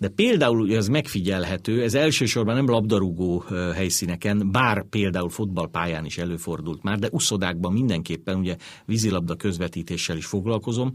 de 0.00 0.08
például 0.08 0.74
ez 0.74 0.88
megfigyelhető, 0.88 1.82
ez 1.82 1.94
elsősorban 1.94 2.54
nem 2.54 2.68
labdarúgó 2.68 3.44
helyszíneken, 3.74 4.50
bár 4.50 4.84
például 4.88 5.30
fotballpályán 5.30 6.04
is 6.04 6.18
előfordult 6.18 6.82
már, 6.82 6.98
de 6.98 7.08
uszodákban 7.10 7.72
mindenképpen 7.72 8.38
ugye 8.38 8.56
vízilabda 8.96 9.34
közvetítéssel 9.34 10.16
is 10.16 10.26
foglalkozom, 10.26 10.92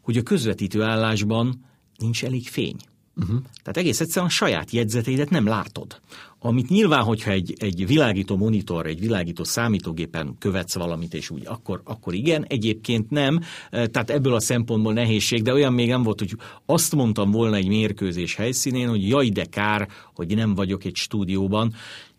hogy 0.00 0.16
a 0.16 0.22
közvetítő 0.22 0.82
állásban 0.82 1.64
nincs 1.98 2.24
elég 2.24 2.48
fény. 2.48 2.76
Uh-huh. 3.16 3.36
Tehát 3.62 3.76
egész 3.76 4.00
egyszerűen 4.00 4.26
a 4.26 4.30
saját 4.30 4.70
jegyzeteidet 4.70 5.30
nem 5.30 5.46
látod. 5.46 6.00
Amit 6.38 6.68
nyilván, 6.68 7.02
hogyha 7.02 7.30
egy, 7.30 7.54
egy 7.58 7.86
világító 7.86 8.36
monitor, 8.36 8.86
egy 8.86 9.00
világító 9.00 9.44
számítógépen 9.44 10.36
követsz 10.38 10.74
valamit, 10.74 11.14
és 11.14 11.30
úgy, 11.30 11.42
akkor, 11.46 11.80
akkor 11.84 12.14
igen, 12.14 12.44
egyébként 12.48 13.10
nem. 13.10 13.40
Tehát 13.70 14.10
ebből 14.10 14.34
a 14.34 14.40
szempontból 14.40 14.92
nehézség, 14.92 15.42
de 15.42 15.52
olyan 15.52 15.72
még 15.72 15.88
nem 15.88 16.02
volt, 16.02 16.18
hogy 16.18 16.36
azt 16.66 16.94
mondtam 16.94 17.30
volna 17.30 17.56
egy 17.56 17.68
mérkőzés 17.68 18.34
helyszínén, 18.34 18.88
hogy 18.88 19.08
jaj, 19.08 19.28
de 19.28 19.44
kár, 19.44 19.88
hogy 20.14 20.34
nem 20.34 20.54
vagyok 20.54 20.84
egy 20.84 20.96
stúdióban. 20.96 21.74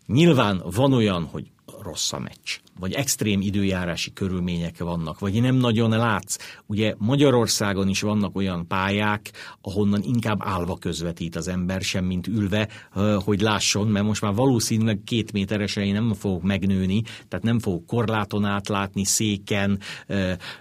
Nyilván 0.06 0.62
van 0.74 0.92
olyan, 0.92 1.24
hogy 1.24 1.44
rossz 1.86 2.12
a 2.12 2.18
meccs, 2.18 2.58
vagy 2.78 2.92
extrém 2.92 3.40
időjárási 3.40 4.12
körülmények 4.12 4.78
vannak, 4.78 5.18
vagy 5.18 5.40
nem 5.40 5.54
nagyon 5.54 5.90
látsz. 5.90 6.36
Ugye 6.66 6.94
Magyarországon 6.98 7.88
is 7.88 8.00
vannak 8.00 8.36
olyan 8.36 8.66
pályák, 8.66 9.30
ahonnan 9.60 10.02
inkább 10.02 10.38
állva 10.42 10.76
közvetít 10.76 11.36
az 11.36 11.48
ember, 11.48 11.80
sem 11.80 12.04
mint 12.04 12.26
ülve, 12.26 12.68
hogy 13.24 13.40
lásson, 13.40 13.86
mert 13.86 14.06
most 14.06 14.22
már 14.22 14.34
valószínűleg 14.34 15.00
két 15.04 15.32
méteresen 15.32 15.84
én 15.84 15.92
nem 15.92 16.14
fogok 16.14 16.42
megnőni, 16.42 17.02
tehát 17.28 17.44
nem 17.44 17.58
fogok 17.58 17.86
korláton 17.86 18.44
átlátni, 18.44 19.04
széken, 19.04 19.78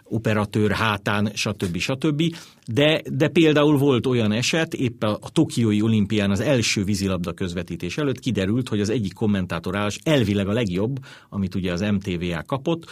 operatőr 0.03 0.72
hátán, 0.72 1.32
stb. 1.34 1.77
stb. 1.77 2.36
De, 2.74 3.02
de 3.12 3.28
például 3.28 3.78
volt 3.78 4.06
olyan 4.06 4.32
eset, 4.32 4.74
épp 4.74 5.04
a, 5.04 5.18
a 5.22 5.30
Tokiói 5.30 5.82
olimpián 5.82 6.32
az 6.32 6.40
első 6.40 6.84
vízilabda 6.84 7.34
közvetítés 7.34 7.98
előtt 7.98 8.20
kiderült, 8.20 8.70
hogy 8.70 8.80
az 8.80 8.90
egyik 8.90 9.14
kommentátor 9.14 9.76
állás 9.76 10.00
elvileg 10.04 10.48
a 10.48 10.54
legjobb, 10.54 10.98
amit 11.30 11.56
ugye 11.56 11.72
az 11.72 11.82
MTVA 11.82 12.44
kapott, 12.46 12.86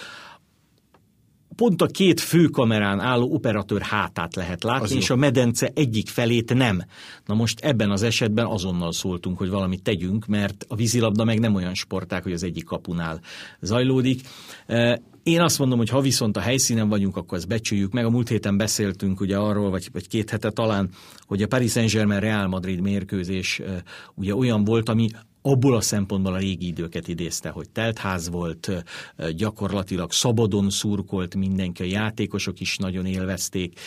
pont 1.56 1.82
a 1.82 1.86
két 1.86 2.20
fő 2.20 2.46
kamerán 2.46 3.00
álló 3.00 3.34
operatőr 3.34 3.82
hátát 3.82 4.36
lehet 4.36 4.64
látni, 4.64 4.84
az 4.84 4.92
és 4.92 5.10
jó. 5.10 5.16
a 5.16 5.18
medence 5.18 5.72
egyik 5.74 6.10
felét 6.10 6.54
nem. 6.54 6.82
Na 7.26 7.34
most 7.34 7.60
ebben 7.60 7.92
az 7.92 8.04
esetben 8.04 8.46
azonnal 8.46 8.92
szóltunk, 8.92 9.38
hogy 9.38 9.50
valamit 9.50 9.84
tegyünk, 9.84 10.26
mert 10.26 10.66
a 10.68 10.76
vízilabda 10.76 11.24
meg 11.24 11.40
nem 11.40 11.56
olyan 11.56 11.74
sporták, 11.74 12.24
hogy 12.24 12.34
az 12.34 12.44
egyik 12.44 12.64
kapunál 12.64 13.20
zajlódik. 13.62 14.22
Én 15.24 15.42
azt 15.42 15.60
mondom, 15.60 15.78
hogy 15.78 15.90
ha 15.90 16.02
viszont 16.02 16.38
a 16.38 16.40
helyszínen 16.40 16.90
vagyunk, 16.90 17.18
akkor 17.18 17.38
ezt 17.38 17.48
becsüljük 17.48 17.92
meg. 17.92 18.06
A 18.06 18.10
múlt 18.10 18.30
héten 18.30 18.58
beszéltünk 18.58 19.20
ugye 19.20 19.38
arról, 19.38 19.70
vagy, 19.70 19.90
vagy 19.92 20.08
két 20.08 20.30
hete 20.30 20.50
talán, 20.50 20.90
hogy 21.22 21.42
a 21.42 21.48
Paris 21.48 21.72
Saint-Germain 21.72 22.20
Real 22.20 22.48
Madrid 22.48 22.82
mérkőzés 22.82 23.62
ugye 24.16 24.36
olyan 24.36 24.64
volt, 24.64 24.90
ami 24.90 25.10
abból 25.42 25.76
a 25.76 25.82
szempontból 25.82 26.34
a 26.34 26.38
régi 26.38 26.68
időket 26.68 27.08
idézte, 27.08 27.50
hogy 27.50 27.70
teltház 27.70 28.30
volt, 28.30 28.84
gyakorlatilag 29.36 30.12
szabadon 30.12 30.70
szurkolt 30.70 31.36
mindenki, 31.36 31.84
a 31.84 31.86
játékosok 31.86 32.60
is 32.60 32.78
nagyon 32.78 33.06
élvezték, 33.06 33.80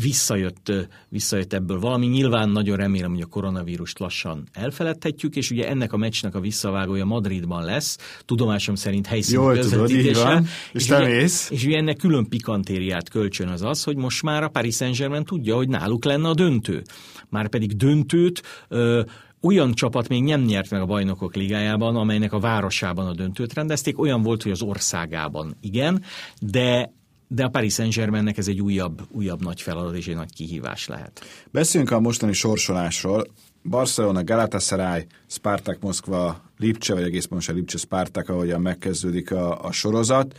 visszajött, 0.00 0.72
visszajött 1.08 1.52
ebből 1.52 1.80
valami. 1.80 2.06
Nyilván 2.06 2.48
nagyon 2.48 2.76
remélem, 2.76 3.10
hogy 3.10 3.20
a 3.20 3.26
koronavírust 3.26 3.98
lassan 3.98 4.48
elfeledhetjük, 4.52 5.36
és 5.36 5.50
ugye 5.50 5.68
ennek 5.68 5.92
a 5.92 5.96
meccsnek 5.96 6.34
a 6.34 6.40
visszavágója 6.40 7.04
Madridban 7.04 7.64
lesz, 7.64 7.98
tudomásom 8.24 8.74
szerint 8.74 9.06
helyszíni 9.06 9.42
Jól 9.42 9.58
tudod, 9.58 9.90
így 9.90 10.14
van, 10.14 10.46
és, 10.72 10.82
és, 10.82 10.90
ugye, 10.90 11.22
és 11.48 11.64
ugye 11.64 11.76
ennek 11.76 11.96
külön 11.96 12.28
pikantériát 12.28 13.08
kölcsön 13.08 13.48
az 13.48 13.62
az, 13.62 13.82
hogy 13.82 13.96
most 13.96 14.22
már 14.22 14.42
a 14.42 14.48
Paris 14.48 14.74
Saint-Germain 14.74 15.24
tudja, 15.24 15.56
hogy 15.56 15.68
náluk 15.68 16.04
lenne 16.04 16.28
a 16.28 16.34
döntő. 16.34 16.82
Már 17.28 17.48
pedig 17.48 17.76
döntőt 17.76 18.42
ö, 18.68 19.02
olyan 19.42 19.72
csapat 19.72 20.08
még 20.08 20.22
nem 20.22 20.40
nyert 20.40 20.70
meg 20.70 20.80
a 20.80 20.86
bajnokok 20.86 21.34
ligájában, 21.34 21.96
amelynek 21.96 22.32
a 22.32 22.40
városában 22.40 23.06
a 23.06 23.14
döntőt 23.14 23.54
rendezték, 23.54 23.98
olyan 23.98 24.22
volt, 24.22 24.42
hogy 24.42 24.52
az 24.52 24.62
országában 24.62 25.56
igen, 25.60 26.02
de 26.40 26.92
de 27.28 27.44
a 27.44 27.48
Paris 27.48 27.74
Saint-Germainnek 27.74 28.38
ez 28.38 28.48
egy 28.48 28.60
újabb, 28.60 29.02
újabb 29.10 29.42
nagy 29.42 29.62
feladat 29.62 29.96
és 29.96 30.08
egy 30.08 30.14
nagy 30.14 30.34
kihívás 30.34 30.86
lehet. 30.86 31.24
Beszéljünk 31.50 31.92
a 31.92 32.00
mostani 32.00 32.32
sorsolásról. 32.32 33.26
Barcelona, 33.62 34.24
Galatasaray, 34.24 35.06
Spartak 35.26 35.80
Moszkva, 35.80 36.40
Lipcse, 36.58 36.94
vagy 36.94 37.02
egész 37.02 37.24
pontosan 37.24 37.54
Lipcse, 37.54 37.78
Spartak, 37.78 38.28
ahogyan 38.28 38.60
megkezdődik 38.60 39.32
a, 39.32 39.64
a 39.64 39.72
sorozat, 39.72 40.38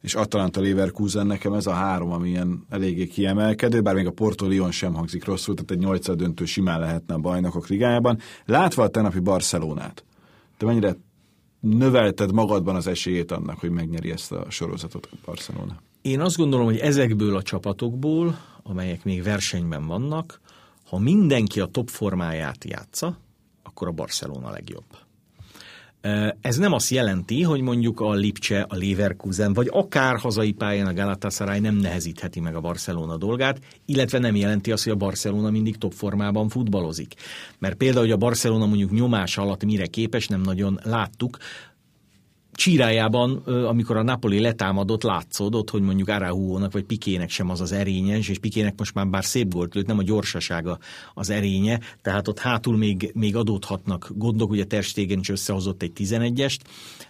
és 0.00 0.14
Atalanta 0.14 0.60
Leverkusen 0.60 1.26
nekem 1.26 1.52
ez 1.52 1.66
a 1.66 1.72
három, 1.72 2.12
ami 2.12 2.28
ilyen 2.28 2.66
eléggé 2.68 3.06
kiemelkedő, 3.06 3.80
bár 3.80 3.94
még 3.94 4.06
a 4.06 4.10
Porto 4.10 4.46
Lyon 4.46 4.70
sem 4.70 4.94
hangzik 4.94 5.24
rosszul, 5.24 5.54
tehát 5.54 5.70
egy 5.70 5.78
nyolcad 5.78 6.18
döntő 6.18 6.44
simán 6.44 6.80
lehetne 6.80 7.14
a 7.14 7.18
bajnokok 7.18 7.68
ligájában. 7.68 8.18
Látva 8.44 8.82
a 8.82 8.88
tenapi 8.88 9.18
Barcelonát, 9.18 10.04
te 10.56 10.66
mennyire 10.66 10.96
növelted 11.60 12.32
magadban 12.32 12.76
az 12.76 12.86
esélyét 12.86 13.30
annak, 13.32 13.58
hogy 13.58 13.70
megnyeri 13.70 14.10
ezt 14.10 14.32
a 14.32 14.50
sorozatot 14.50 15.08
a 15.12 15.16
Barcelona? 15.24 15.80
Én 16.02 16.20
azt 16.20 16.36
gondolom, 16.36 16.66
hogy 16.66 16.78
ezekből 16.78 17.36
a 17.36 17.42
csapatokból, 17.42 18.38
amelyek 18.62 19.04
még 19.04 19.22
versenyben 19.22 19.86
vannak, 19.86 20.40
ha 20.86 20.98
mindenki 20.98 21.60
a 21.60 21.66
top 21.66 21.88
formáját 21.88 22.64
játsza, 22.64 23.18
akkor 23.62 23.88
a 23.88 23.92
Barcelona 23.92 24.50
legjobb. 24.50 24.84
Ez 26.40 26.56
nem 26.56 26.72
azt 26.72 26.90
jelenti, 26.90 27.42
hogy 27.42 27.60
mondjuk 27.60 28.00
a 28.00 28.12
Lipcse, 28.12 28.66
a 28.68 28.76
Leverkusen, 28.76 29.52
vagy 29.52 29.68
akár 29.70 30.18
hazai 30.18 30.52
pályán 30.52 30.86
a 30.86 30.94
Galatasaray 30.94 31.58
nem 31.58 31.76
nehezítheti 31.76 32.40
meg 32.40 32.54
a 32.54 32.60
Barcelona 32.60 33.16
dolgát, 33.16 33.58
illetve 33.84 34.18
nem 34.18 34.36
jelenti 34.36 34.72
azt, 34.72 34.84
hogy 34.84 34.92
a 34.92 34.96
Barcelona 34.96 35.50
mindig 35.50 35.76
top 35.76 35.92
formában 35.92 36.48
futballozik. 36.48 37.14
Mert 37.58 37.74
például, 37.74 38.04
hogy 38.04 38.12
a 38.12 38.16
Barcelona 38.16 38.66
mondjuk 38.66 38.90
nyomás 38.90 39.38
alatt 39.38 39.64
mire 39.64 39.86
képes, 39.86 40.26
nem 40.26 40.40
nagyon 40.40 40.80
láttuk, 40.82 41.38
csírájában, 42.60 43.36
amikor 43.44 43.96
a 43.96 44.02
Napoli 44.02 44.40
letámadott, 44.40 45.02
látszódott, 45.02 45.70
hogy 45.70 45.82
mondjuk 45.82 46.08
Araúónak 46.08 46.72
vagy 46.72 46.84
Pikének 46.84 47.30
sem 47.30 47.50
az 47.50 47.60
az 47.60 47.72
erénye, 47.72 48.16
és 48.16 48.38
Pikének 48.40 48.74
most 48.78 48.94
már 48.94 49.08
bár 49.08 49.24
szép 49.24 49.52
gólt 49.52 49.74
lőtt, 49.74 49.86
nem 49.86 49.98
a 49.98 50.02
gyorsasága 50.02 50.78
az 51.14 51.30
erénye, 51.30 51.80
tehát 52.02 52.28
ott 52.28 52.38
hátul 52.38 52.76
még, 52.76 53.10
még 53.14 53.36
adódhatnak 53.36 54.10
gondok, 54.14 54.50
ugye 54.50 54.64
Ter 54.64 54.82
Stegen 54.82 55.18
is 55.18 55.28
összehozott 55.28 55.82
egy 55.82 55.92
11-est, 55.96 56.58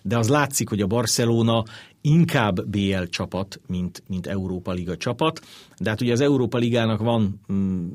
de 0.03 0.19
az 0.19 0.29
látszik, 0.29 0.69
hogy 0.69 0.81
a 0.81 0.87
Barcelona 0.87 1.65
inkább 2.01 2.69
BL 2.69 3.03
csapat, 3.03 3.61
mint, 3.67 4.03
mint 4.09 4.27
Európa 4.27 4.73
Liga 4.73 4.97
csapat, 4.97 5.41
de 5.79 5.91
hát 5.91 6.01
ugye 6.01 6.13
az 6.13 6.21
Európa 6.21 6.59
Ligának 6.59 7.01
van 7.01 7.41
mm, 7.53 7.89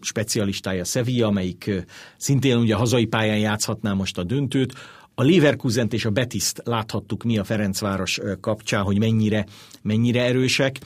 specialistája 0.00 0.84
Sevilla, 0.84 1.26
amelyik 1.26 1.86
szintén 2.16 2.56
ugye 2.56 2.74
a 2.74 2.78
hazai 2.78 3.06
pályán 3.06 3.38
játszhatná 3.38 3.92
most 3.92 4.18
a 4.18 4.22
döntőt. 4.22 4.74
A 5.16 5.22
Leverkusent 5.22 5.92
és 5.92 6.04
a 6.04 6.10
Betiszt 6.10 6.62
láthattuk 6.64 7.22
mi 7.22 7.38
a 7.38 7.44
Ferencváros 7.44 8.20
kapcsán, 8.40 8.82
hogy 8.82 8.98
mennyire, 8.98 9.46
mennyire 9.82 10.22
erősek. 10.22 10.80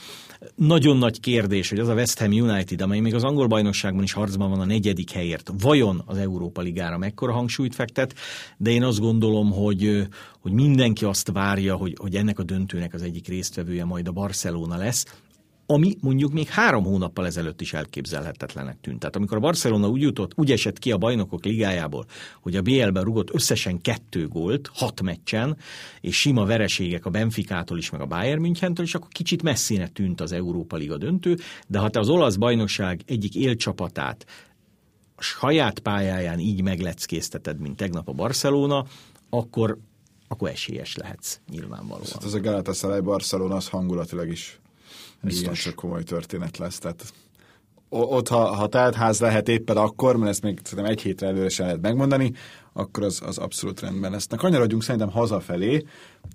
Nagyon 0.55 0.97
nagy 0.97 1.21
kérdés, 1.21 1.69
hogy 1.69 1.79
az 1.79 1.89
a 1.89 1.95
West 1.95 2.19
Ham 2.19 2.33
United, 2.33 2.81
amely 2.81 3.01
még 3.01 3.15
az 3.15 3.25
angol 3.25 3.47
bajnokságban 3.47 4.03
is 4.03 4.13
harcban 4.13 4.51
van 4.51 4.61
a 4.61 4.65
negyedik 4.65 5.11
helyért, 5.11 5.51
vajon 5.61 6.03
az 6.07 6.17
Európa 6.17 6.61
Ligára 6.61 6.99
mekkora 6.99 7.33
hangsúlyt 7.33 7.75
fektet, 7.75 8.15
de 8.57 8.71
én 8.71 8.83
azt 8.83 9.01
gondolom, 9.01 9.53
hogy, 9.53 10.07
hogy 10.41 10.53
mindenki 10.53 11.05
azt 11.05 11.31
várja, 11.33 11.77
hogy, 11.77 11.97
hogy 11.99 12.15
ennek 12.15 12.39
a 12.39 12.43
döntőnek 12.43 12.95
az 12.95 13.03
egyik 13.03 13.29
résztvevője 13.29 13.85
majd 13.85 14.09
a 14.09 14.13
Barcelona 14.13 14.77
lesz, 14.77 15.05
ami 15.71 15.97
mondjuk 16.01 16.33
még 16.33 16.49
három 16.49 16.85
hónappal 16.85 17.27
ezelőtt 17.27 17.61
is 17.61 17.73
elképzelhetetlenek 17.73 18.81
tűnt. 18.81 18.99
Tehát 18.99 19.17
amikor 19.17 19.37
a 19.37 19.41
Barcelona 19.41 19.89
úgy 19.89 20.01
jutott, 20.01 20.33
úgy 20.35 20.53
esett 20.53 20.79
ki 20.79 20.93
a 20.93 20.97
bajnokok 20.97 21.45
ligájából, 21.45 22.07
hogy 22.41 22.57
a 22.57 22.63
BL-ben 22.63 23.05
rugott 23.05 23.35
összesen 23.35 23.81
kettő 23.81 24.29
gólt, 24.29 24.71
hat 24.75 25.03
meccsen, 25.03 25.57
és 26.01 26.21
sima 26.21 26.45
vereségek 26.45 27.07
a 27.07 27.11
Benficától 27.11 27.79
is, 27.79 27.91
meg 27.91 28.01
a 28.01 28.07
Bayern 28.07 28.41
Münchentől, 28.41 28.85
és 28.85 28.95
akkor 28.95 29.09
kicsit 29.09 29.43
messzine 29.43 29.89
tűnt 29.89 30.21
az 30.21 30.33
Európa 30.33 30.77
Liga 30.77 30.97
döntő, 30.97 31.37
de 31.67 31.79
ha 31.79 31.89
te 31.89 31.99
az 31.99 32.09
olasz 32.09 32.37
bajnokság 32.37 33.01
egyik 33.07 33.35
élcsapatát 33.35 34.27
a 35.17 35.23
saját 35.23 35.79
pályáján 35.79 36.39
így 36.39 36.63
megleckézteted, 36.63 37.59
mint 37.59 37.77
tegnap 37.77 38.09
a 38.09 38.13
Barcelona, 38.13 38.85
akkor 39.31 39.79
akkor 40.29 40.49
esélyes 40.49 40.97
lehetsz 40.97 41.41
nyilvánvalóan. 41.51 42.07
Hát 42.13 42.25
ez 42.25 42.35
a 42.35 42.41
Galatasaray 42.41 43.01
Barcelona 43.01 43.55
az 43.55 43.69
hangulatilag 43.69 44.29
is 44.29 44.61
Biztos. 45.23 45.65
Igen, 45.65 45.77
komoly 45.77 46.03
történet 46.03 46.59
lesz. 46.59 46.79
Tehát 46.79 47.13
ott, 47.89 48.29
ha, 48.29 48.55
ha 48.55 48.67
teltház 48.67 49.21
lehet 49.21 49.49
éppen 49.49 49.77
akkor, 49.77 50.17
mert 50.17 50.31
ezt 50.31 50.43
még 50.43 50.61
szerintem 50.63 50.93
egy 50.93 51.01
hétre 51.01 51.27
előre 51.27 51.49
sem 51.49 51.67
lehet 51.67 51.81
megmondani, 51.81 52.33
akkor 52.73 53.03
az, 53.03 53.21
az 53.27 53.39
abszolút 53.39 53.81
rendben 53.81 54.11
lesz. 54.11 54.27
Na, 54.27 54.37
kanyarodjunk 54.37 54.83
szerintem 54.83 55.11
hazafelé, 55.11 55.85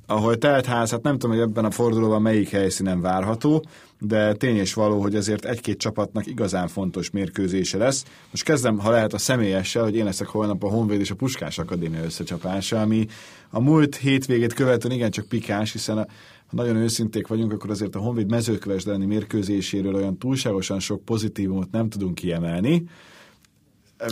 ahol 0.07 0.37
teltház, 0.37 0.91
hát 0.91 1.01
nem 1.01 1.17
tudom, 1.17 1.35
hogy 1.35 1.45
ebben 1.45 1.65
a 1.65 1.71
fordulóban 1.71 2.21
melyik 2.21 2.49
helyszínen 2.49 3.01
várható, 3.01 3.65
de 3.99 4.33
tény 4.33 4.55
és 4.55 4.73
való, 4.73 5.01
hogy 5.01 5.15
azért 5.15 5.45
egy-két 5.45 5.77
csapatnak 5.77 6.25
igazán 6.25 6.67
fontos 6.67 7.09
mérkőzése 7.09 7.77
lesz. 7.77 8.05
Most 8.31 8.43
kezdem, 8.43 8.77
ha 8.77 8.89
lehet 8.89 9.13
a 9.13 9.17
személyessel, 9.17 9.83
hogy 9.83 9.95
én 9.95 10.05
leszek 10.05 10.27
holnap 10.27 10.63
a 10.63 10.69
Honvéd 10.69 10.99
és 10.99 11.11
a 11.11 11.15
Puskás 11.15 11.57
Akadémia 11.57 12.03
összecsapása, 12.03 12.81
ami 12.81 13.07
a 13.49 13.59
múlt 13.59 13.95
hétvégét 13.95 14.53
követően 14.53 14.93
igencsak 14.93 15.27
pikáns, 15.27 15.71
hiszen 15.71 15.97
a, 15.97 16.05
ha 16.55 16.63
nagyon 16.63 16.81
őszinték 16.81 17.27
vagyunk, 17.27 17.51
akkor 17.51 17.69
azért 17.69 17.95
a 17.95 17.99
Honvéd 17.99 18.29
mezőkövesdelni 18.29 19.05
mérkőzéséről 19.05 19.95
olyan 19.95 20.17
túlságosan 20.17 20.79
sok 20.79 21.05
pozitívumot 21.05 21.71
nem 21.71 21.89
tudunk 21.89 22.15
kiemelni. 22.15 22.83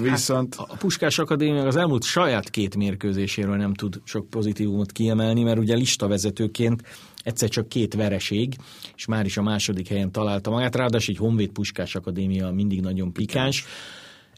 Viszont... 0.01 0.55
Hát 0.55 0.69
a 0.69 0.75
Puskás 0.77 1.19
Akadémia 1.19 1.65
az 1.65 1.75
elmúlt 1.75 2.03
saját 2.03 2.49
két 2.49 2.75
mérkőzéséről 2.75 3.55
nem 3.55 3.73
tud 3.73 4.01
sok 4.03 4.29
pozitívumot 4.29 4.91
kiemelni, 4.91 5.43
mert 5.43 5.59
ugye 5.59 5.75
listavezetőként 5.75 6.81
egyszer 7.23 7.49
csak 7.49 7.69
két 7.69 7.93
vereség, 7.93 8.55
és 8.95 9.05
már 9.05 9.25
is 9.25 9.37
a 9.37 9.41
második 9.41 9.87
helyen 9.87 10.11
találta 10.11 10.49
magát, 10.49 10.75
ráadásul 10.75 11.13
egy 11.13 11.19
Honvéd 11.19 11.49
Puskás 11.49 11.95
Akadémia 11.95 12.51
mindig 12.51 12.81
nagyon 12.81 13.13
pikáns. 13.13 13.65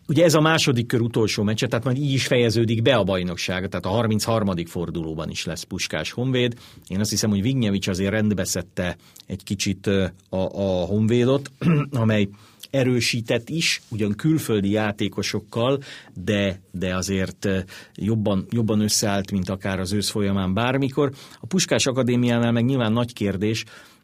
Ugye 0.07 0.23
ez 0.23 0.33
a 0.33 0.41
második 0.41 0.87
kör 0.87 1.01
utolsó 1.01 1.43
meccse, 1.43 1.67
tehát 1.67 1.85
majd 1.85 1.97
így 1.97 2.11
is 2.11 2.27
fejeződik 2.27 2.81
be 2.81 2.95
a 2.95 3.03
bajnokság, 3.03 3.67
tehát 3.69 3.85
a 3.85 3.89
33. 3.89 4.65
fordulóban 4.65 5.29
is 5.29 5.45
lesz 5.45 5.63
Puskás 5.63 6.11
Honvéd. 6.11 6.53
Én 6.87 6.99
azt 6.99 7.09
hiszem, 7.09 7.29
hogy 7.29 7.41
Vignyevics 7.41 7.87
azért 7.87 8.11
rendbeszette 8.11 8.97
egy 9.25 9.43
kicsit 9.43 9.87
a, 9.87 10.11
a 10.29 10.85
Honvédot, 10.85 11.51
amely 11.91 12.29
erősített 12.69 13.49
is, 13.49 13.81
ugyan 13.89 14.15
külföldi 14.15 14.69
játékosokkal, 14.69 15.79
de, 16.13 16.61
de 16.71 16.95
azért 16.95 17.47
jobban, 17.95 18.45
jobban 18.49 18.79
összeállt, 18.79 19.31
mint 19.31 19.49
akár 19.49 19.79
az 19.79 19.91
ősz 19.91 20.09
folyamán 20.09 20.53
bármikor. 20.53 21.11
A 21.39 21.45
Puskás 21.45 21.85
Akadémiánál 21.85 22.51
meg 22.51 22.65
nyilván 22.65 22.93
nagy 22.93 23.13
kérdés, 23.13 23.63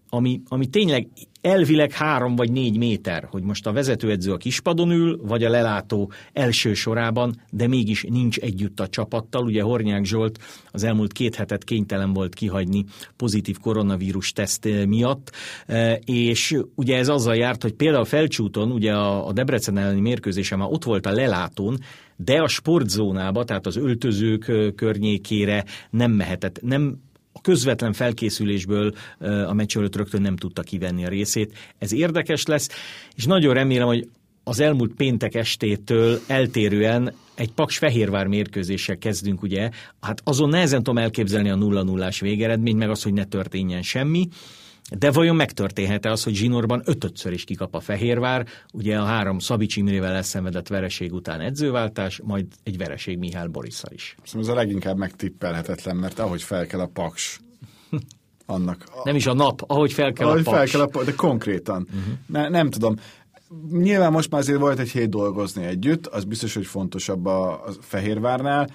ami, 0.09 0.41
ami 0.47 0.67
tényleg 0.67 1.07
elvileg 1.41 1.91
három 1.91 2.35
vagy 2.35 2.51
négy 2.51 2.77
méter, 2.77 3.27
hogy 3.31 3.43
most 3.43 3.67
a 3.67 3.71
vezetőedző 3.71 4.31
a 4.31 4.37
kispadon 4.37 4.91
ül, 4.91 5.19
vagy 5.21 5.43
a 5.43 5.49
lelátó 5.49 6.11
első 6.33 6.73
sorában, 6.73 7.41
de 7.51 7.67
mégis 7.67 8.05
nincs 8.09 8.37
együtt 8.37 8.79
a 8.79 8.87
csapattal. 8.87 9.43
Ugye 9.43 9.61
Hornyák 9.61 10.05
Zsolt 10.05 10.39
az 10.71 10.83
elmúlt 10.83 11.11
két 11.13 11.35
hetet 11.35 11.63
kénytelen 11.63 12.13
volt 12.13 12.33
kihagyni 12.33 12.85
pozitív 13.15 13.57
koronavírus 13.57 14.31
teszt 14.31 14.65
eh, 14.65 14.85
miatt, 14.85 15.31
eh, 15.65 15.97
és 16.05 16.57
ugye 16.75 16.97
ez 16.97 17.09
azzal 17.09 17.35
járt, 17.35 17.61
hogy 17.61 17.73
például 17.73 18.05
Felcsúton, 18.05 18.71
ugye 18.71 18.93
a 18.93 19.31
Debrecen 19.33 19.77
elleni 19.77 19.99
mérkőzése 20.01 20.55
már 20.55 20.67
ott 20.71 20.83
volt 20.83 21.05
a 21.05 21.11
lelátón, 21.11 21.77
de 22.15 22.41
a 22.41 22.47
sportzónába, 22.47 23.43
tehát 23.43 23.65
az 23.65 23.75
öltözők 23.75 24.47
eh, 24.47 24.71
környékére 24.75 25.63
nem 25.89 26.11
mehetett, 26.11 26.61
nem 26.61 26.97
közvetlen 27.41 27.93
felkészülésből 27.93 28.93
a 29.47 29.53
meccs 29.53 29.77
előtt 29.77 29.95
rögtön 29.95 30.21
nem 30.21 30.37
tudta 30.37 30.61
kivenni 30.61 31.05
a 31.05 31.09
részét. 31.09 31.57
Ez 31.77 31.93
érdekes 31.93 32.45
lesz, 32.45 32.69
és 33.15 33.25
nagyon 33.25 33.53
remélem, 33.53 33.87
hogy 33.87 34.07
az 34.43 34.59
elmúlt 34.59 34.93
péntek 34.93 35.35
estétől 35.35 36.19
eltérően 36.27 37.13
egy 37.35 37.51
Paks 37.51 37.77
Fehérvár 37.77 38.27
mérkőzéssel 38.27 38.97
kezdünk, 38.97 39.41
ugye, 39.41 39.69
hát 40.01 40.21
azon 40.23 40.49
nehezen 40.49 40.83
tudom 40.83 41.03
elképzelni 41.03 41.49
a 41.49 41.55
0-0-ás 41.55 42.19
végeredményt, 42.19 42.77
meg 42.77 42.89
az, 42.89 43.03
hogy 43.03 43.13
ne 43.13 43.25
történjen 43.25 43.81
semmi. 43.81 44.27
De 44.97 45.11
vajon 45.11 45.35
megtörténhet-e 45.35 46.11
az, 46.11 46.23
hogy 46.23 46.33
zsinórban 46.33 46.81
ötötször 46.85 47.33
is 47.33 47.43
kikap 47.43 47.75
a 47.75 47.79
Fehérvár, 47.79 48.47
ugye 48.73 48.97
a 48.97 49.03
három 49.03 49.39
Szabics 49.39 49.75
Imrével 49.75 50.13
elszenvedett 50.13 50.67
vereség 50.67 51.13
után 51.13 51.41
edzőváltás, 51.41 52.21
majd 52.23 52.45
egy 52.63 52.77
vereség 52.77 53.17
Mihály 53.17 53.47
Borisszal 53.47 53.91
is. 53.93 54.15
Szerintem 54.23 54.51
ez 54.51 54.57
a 54.57 54.61
leginkább 54.61 54.97
megtippelhetetlen, 54.97 55.95
mert 55.95 56.19
ahogy 56.19 56.41
fel 56.41 56.67
kell 56.67 56.79
a 56.79 56.89
Paks, 56.93 57.39
annak... 58.45 58.83
A... 58.91 59.01
Nem 59.03 59.15
is 59.15 59.25
a 59.25 59.33
nap, 59.33 59.61
ahogy 59.67 59.93
fel 59.93 60.13
kell 60.13 60.27
ahogy 60.27 60.39
a 60.39 60.43
Paks. 60.43 60.71
Fel 60.71 60.87
kell 60.87 61.01
a, 61.01 61.05
de 61.05 61.13
konkrétan. 61.13 61.87
Uh-huh. 61.89 62.13
Ne, 62.25 62.49
nem 62.49 62.69
tudom. 62.69 62.95
Nyilván 63.71 64.11
most 64.11 64.31
már 64.31 64.41
azért 64.41 64.59
volt 64.59 64.79
egy 64.79 64.89
hét 64.89 65.09
dolgozni 65.09 65.65
együtt, 65.65 66.07
az 66.07 66.23
biztos, 66.23 66.53
hogy 66.53 66.65
fontosabb 66.65 67.25
a, 67.25 67.51
a 67.51 67.71
Fehérvárnál, 67.81 68.69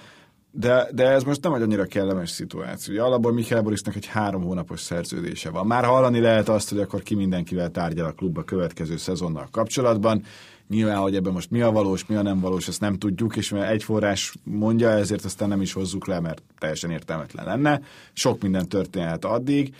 de, 0.57 0.87
de 0.93 1.07
ez 1.07 1.23
most 1.23 1.43
nem 1.43 1.53
egy 1.53 1.61
annyira 1.61 1.85
kellemes 1.85 2.29
szituáció. 2.29 3.03
Alapból 3.03 3.33
Michael 3.33 3.61
Borisnak 3.61 3.95
egy 3.95 4.05
három 4.05 4.43
hónapos 4.43 4.79
szerződése 4.79 5.49
van. 5.49 5.67
Már 5.67 5.83
hallani 5.83 6.19
lehet 6.19 6.49
azt, 6.49 6.69
hogy 6.69 6.79
akkor 6.79 7.03
ki 7.03 7.15
mindenkivel 7.15 7.71
tárgyal 7.71 8.05
a 8.05 8.11
klubba 8.11 8.43
következő 8.43 8.97
szezonnal 8.97 9.47
kapcsolatban. 9.51 10.23
Nyilván, 10.67 10.97
hogy 10.97 11.15
ebben 11.15 11.33
most 11.33 11.51
mi 11.51 11.61
a 11.61 11.71
valós, 11.71 12.05
mi 12.05 12.15
a 12.15 12.21
nem 12.21 12.39
valós, 12.39 12.67
ezt 12.67 12.81
nem 12.81 12.97
tudjuk, 12.97 13.35
és 13.35 13.49
mert 13.49 13.71
egy 13.71 13.83
forrás 13.83 14.33
mondja, 14.43 14.89
ezért 14.89 15.25
aztán 15.25 15.49
nem 15.49 15.61
is 15.61 15.73
hozzuk 15.73 16.07
le, 16.07 16.19
mert 16.19 16.43
teljesen 16.59 16.91
értelmetlen 16.91 17.45
lenne. 17.45 17.81
Sok 18.13 18.41
minden 18.41 18.67
történhet 18.67 19.25
addig. 19.25 19.75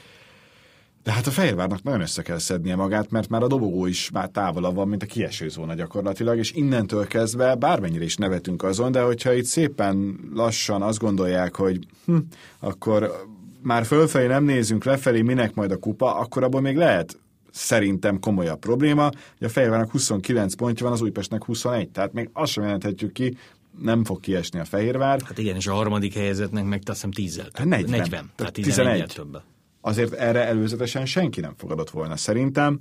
De 1.06 1.12
hát 1.12 1.28
a 1.28 1.32
Fehérvárnak 1.32 1.84
nagyon 1.84 2.02
össze 2.02 2.22
kell 2.22 2.38
szednie 2.38 2.76
magát, 2.76 3.12
mert 3.12 3.30
már 3.30 3.44
a 3.44 3.48
dobogó 3.48 3.86
is 3.86 4.10
már 4.12 4.30
távolabb 4.30 4.76
van, 4.76 4.88
mint 4.88 5.04
a 5.04 5.06
kieső 5.06 5.50
zóna 5.50 5.74
gyakorlatilag, 5.74 6.38
és 6.38 6.52
innentől 6.52 7.08
kezdve 7.08 7.56
bármennyire 7.56 8.04
is 8.04 8.16
nevetünk 8.16 8.64
azon, 8.64 8.92
de 8.92 9.02
hogyha 9.02 9.34
itt 9.34 9.46
szépen 9.46 10.20
lassan 10.34 10.82
azt 10.82 11.00
gondolják, 11.00 11.56
hogy 11.56 11.80
hm, 12.06 12.18
akkor 12.60 13.26
már 13.62 13.86
fölfelé 13.86 14.28
nem 14.28 14.44
nézünk 14.44 14.84
lefelé, 14.84 15.22
minek 15.22 15.54
majd 15.54 15.72
a 15.72 15.78
kupa, 15.78 16.16
akkor 16.16 16.44
abból 16.44 16.62
még 16.62 16.76
lehet 16.76 17.18
szerintem 17.52 18.20
komolyabb 18.20 18.60
probléma, 18.60 19.04
hogy 19.38 19.48
a 19.48 19.50
Fehérvárnak 19.50 19.92
29 19.92 20.56
pontja 20.56 20.86
van, 20.86 20.94
az 20.94 21.02
Újpestnek 21.02 21.44
21, 21.44 21.90
tehát 21.90 22.14
még 22.14 22.30
azt 22.34 22.52
sem 22.52 22.64
jelenthetjük 22.64 23.12
ki, 23.12 23.38
nem 23.82 24.04
fog 24.04 24.20
kiesni 24.20 24.60
a 24.60 24.66
Fehérvár. 24.66 25.22
Hát 25.26 25.38
igen, 25.38 25.56
és 25.56 25.68
a 25.68 25.74
harmadik 25.74 26.14
helyzetnek 26.14 26.64
meg 26.64 26.82
azt 26.86 26.94
hiszem 26.94 27.12
10 27.12 27.38
hát 27.54 27.66
40. 27.66 28.00
40. 28.00 28.32
Tehát 28.36 28.54
11. 28.54 29.14
több 29.16 29.42
azért 29.86 30.14
erre 30.14 30.46
előzetesen 30.46 31.06
senki 31.06 31.40
nem 31.42 31.54
fogadott 31.58 31.90
volna 31.90 32.16
szerintem, 32.16 32.80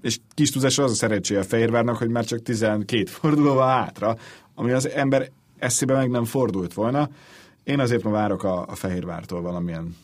és 0.00 0.18
kis 0.34 0.50
tudásra 0.50 0.84
az 0.84 0.90
a 0.90 0.94
szerencséje 0.94 1.40
a 1.40 1.44
Fehérvárnak, 1.44 1.96
hogy 1.96 2.08
már 2.08 2.24
csak 2.24 2.42
12 2.42 3.04
fordulóval 3.04 3.68
hátra, 3.68 4.16
ami 4.54 4.72
az 4.72 4.88
ember 4.88 5.30
eszébe 5.58 5.94
meg 5.94 6.10
nem 6.10 6.24
fordult 6.24 6.74
volna. 6.74 7.08
Én 7.64 7.80
azért 7.80 8.02
ma 8.02 8.10
várok 8.10 8.42
a, 8.42 8.66
a 8.66 8.74
Fehérvártól 8.74 9.40
valamilyen 9.40 9.96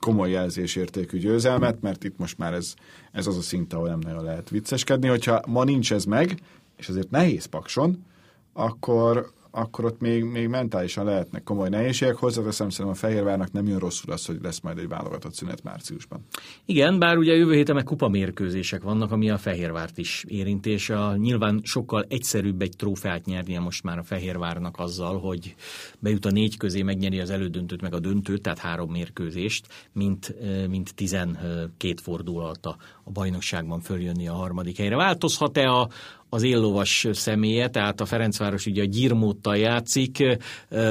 komoly 0.00 0.30
jelzésértékű 0.30 1.18
győzelmet, 1.18 1.80
mert 1.80 2.04
itt 2.04 2.18
most 2.18 2.38
már 2.38 2.52
ez, 2.52 2.74
ez 3.12 3.26
az 3.26 3.36
a 3.36 3.42
szint, 3.42 3.72
ahol 3.72 3.88
nem 3.88 3.98
nagyon 3.98 4.24
lehet 4.24 4.50
vicceskedni. 4.50 5.08
Hogyha 5.08 5.42
ma 5.46 5.64
nincs 5.64 5.92
ez 5.92 6.04
meg, 6.04 6.40
és 6.76 6.88
azért 6.88 7.10
nehéz 7.10 7.44
pakson, 7.44 8.04
akkor, 8.52 9.32
akkor 9.50 9.84
ott 9.84 10.00
még, 10.00 10.24
még 10.24 10.48
mentálisan 10.48 11.04
lehetnek 11.04 11.42
komoly 11.42 11.68
nehézségek. 11.68 12.16
Hozzáteszem, 12.16 12.70
szerintem 12.70 12.94
a 12.94 13.06
Fehérvárnak 13.06 13.52
nem 13.52 13.66
jön 13.66 13.78
rosszul 13.78 14.12
az, 14.12 14.26
hogy 14.26 14.38
lesz 14.42 14.60
majd 14.60 14.78
egy 14.78 14.88
válogatott 14.88 15.34
szünet 15.34 15.62
márciusban. 15.62 16.20
Igen, 16.64 16.98
bár 16.98 17.16
ugye 17.16 17.34
jövő 17.34 17.52
héten 17.52 17.74
meg 17.74 17.84
kupamérkőzések 17.84 18.82
vannak, 18.82 19.12
ami 19.12 19.30
a 19.30 19.38
Fehérvárt 19.38 19.98
is 19.98 20.24
érinti, 20.28 20.70
és 20.70 20.90
a, 20.90 21.16
nyilván 21.16 21.60
sokkal 21.62 22.04
egyszerűbb 22.08 22.62
egy 22.62 22.76
trófeát 22.76 23.24
nyernie 23.24 23.60
most 23.60 23.82
már 23.82 23.98
a 23.98 24.02
Fehérvárnak 24.02 24.78
azzal, 24.78 25.18
hogy 25.18 25.54
bejut 25.98 26.24
a 26.24 26.30
négy 26.30 26.56
közé, 26.56 26.82
megnyeri 26.82 27.20
az 27.20 27.30
elődöntőt, 27.30 27.82
meg 27.82 27.94
a 27.94 28.00
döntőt, 28.00 28.42
tehát 28.42 28.58
három 28.58 28.90
mérkőzést, 28.90 29.66
mint, 29.92 30.34
mint 30.68 30.94
12 30.94 31.94
forduló 32.02 32.38
alatt 32.38 32.76
a, 33.06 33.10
bajnokságban 33.10 33.80
följönni 33.80 34.28
a 34.28 34.34
harmadik 34.34 34.76
helyre. 34.76 34.96
Változhat-e 34.96 35.68
a, 35.68 35.88
az 36.28 36.42
éllovas 36.42 37.06
személye, 37.12 37.68
tehát 37.68 38.00
a 38.00 38.06
Ferencváros 38.06 38.66
ugye 38.66 38.82
a 38.82 38.86
gyírmódtal 38.86 39.56
játszik, 39.56 40.38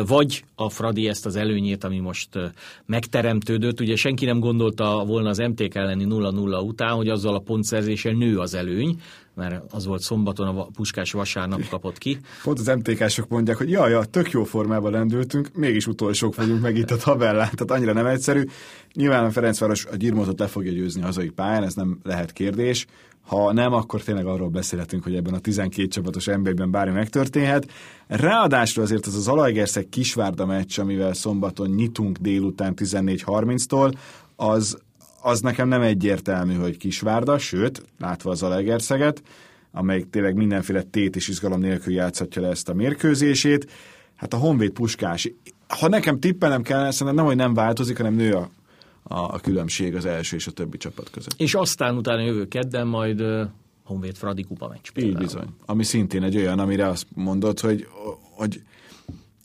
vagy 0.08 0.44
a 0.56 0.70
Fradi 0.70 1.08
ezt 1.08 1.26
az 1.26 1.36
előnyét, 1.36 1.84
ami 1.84 2.00
most 2.00 2.30
megteremtődött. 2.86 3.80
Ugye 3.80 3.96
senki 3.96 4.26
nem 4.26 4.40
gondolta 4.40 5.04
volna 5.06 5.30
az 5.30 5.38
MTK 5.38 5.76
elleni 5.76 6.06
0-0 6.10 6.66
után, 6.66 6.96
hogy 6.96 7.10
azzal 7.10 7.36
a 7.36 7.40
pontszerzéssel 7.40 8.14
nő 8.14 8.40
az 8.40 8.54
előny, 8.54 9.02
mert 9.36 9.74
az 9.74 9.86
volt 9.86 10.02
szombaton, 10.02 10.58
a 10.58 10.64
Puskás 10.64 11.12
vasárnap 11.12 11.68
kapott 11.70 11.98
ki. 11.98 12.18
Pont 12.44 12.60
az 12.60 12.68
MTK-sok 12.68 13.28
mondják, 13.28 13.58
hogy 13.58 13.70
jaj, 13.70 13.92
ja, 13.92 14.04
tök 14.04 14.32
jó 14.32 14.44
formában 14.44 14.92
lendültünk, 14.92 15.50
mégis 15.54 15.88
utolsók 15.88 16.36
vagyunk 16.36 16.62
meg 16.62 16.78
itt 16.78 16.92
a 16.92 16.98
tabellán, 16.98 17.50
tehát 17.56 17.72
annyira 17.72 17.94
nem 17.94 18.06
egyszerű. 18.06 18.44
Nyilván 18.94 19.26
a 19.26 19.32
Ferencváros 19.32 19.86
a 19.86 19.96
gyirmotot 19.96 20.40
le 20.40 20.48
fogja 20.48 20.72
győzni 20.72 21.02
a 21.02 21.06
hazai 21.06 21.30
pályán, 21.30 21.64
ez 21.64 21.74
nem 21.74 22.00
lehet 22.04 22.32
kérdés. 22.32 22.86
Ha 23.26 23.54
nem, 23.54 23.74
akkor 23.74 24.02
tényleg 24.02 24.26
arról 24.26 24.50
beszélhetünk, 24.50 25.04
hogy 25.04 25.16
ebben 25.16 25.34
a 25.34 25.40
12 25.40 25.88
csapatos 25.88 26.26
nba 26.26 26.66
bármi 26.66 26.94
megtörténhet. 26.94 27.72
Ráadásul 28.08 28.84
azért 28.84 29.06
az 29.06 29.16
az 29.16 29.28
Alajgerszeg 29.28 29.90
Kisvárda 29.90 30.46
meccs, 30.46 30.80
amivel 30.80 31.14
szombaton 31.14 31.70
nyitunk 31.70 32.18
délután 32.18 32.74
14.30-tól, 32.76 33.94
az, 34.36 34.78
az 35.26 35.42
nekem 35.42 35.68
nem 35.68 35.82
egyértelmű, 35.82 36.54
hogy 36.54 36.78
Kisvárda, 36.78 37.38
sőt, 37.38 37.84
látva 38.00 38.32
az 38.32 38.44
Alegerszeget, 38.44 39.22
amelyik 39.72 40.10
tényleg 40.10 40.36
mindenféle 40.36 40.82
tét 40.82 41.16
és 41.16 41.28
izgalom 41.28 41.60
nélkül 41.60 41.94
játszhatja 41.94 42.42
le 42.42 42.48
ezt 42.48 42.70
a 42.70 42.74
mérkőzését. 42.74 43.72
Hát 44.16 44.34
a 44.34 44.38
Honvéd 44.38 44.72
Puskás, 44.72 45.32
ha 45.68 45.88
nekem 45.88 46.20
tippelnem 46.20 46.62
kellene, 46.62 46.92
szerintem 46.92 47.16
nem, 47.16 47.26
hogy 47.26 47.36
nem 47.36 47.54
változik, 47.54 47.98
hanem 47.98 48.14
nő 48.14 48.34
a, 48.34 48.50
a, 49.04 49.34
a 49.34 49.40
különbség 49.40 49.96
az 49.96 50.06
első 50.06 50.36
és 50.36 50.48
a 50.48 50.52
többi 50.52 50.78
csapat 50.78 51.10
között. 51.10 51.34
És 51.38 51.54
aztán 51.54 51.98
utána 51.98 52.22
jövő 52.22 52.48
kedden 52.48 52.88
majd 52.88 53.24
Honvéd 53.84 54.16
Fradi 54.16 54.44
kupa 54.44 54.68
meccs. 54.68 55.06
Így 55.06 55.18
bizony. 55.18 55.48
Ami 55.66 55.84
szintén 55.84 56.24
egy 56.24 56.36
olyan, 56.36 56.60
amire 56.60 56.88
azt 56.88 57.08
mondod, 57.14 57.60
hogy, 57.60 57.88
hogy 58.32 58.62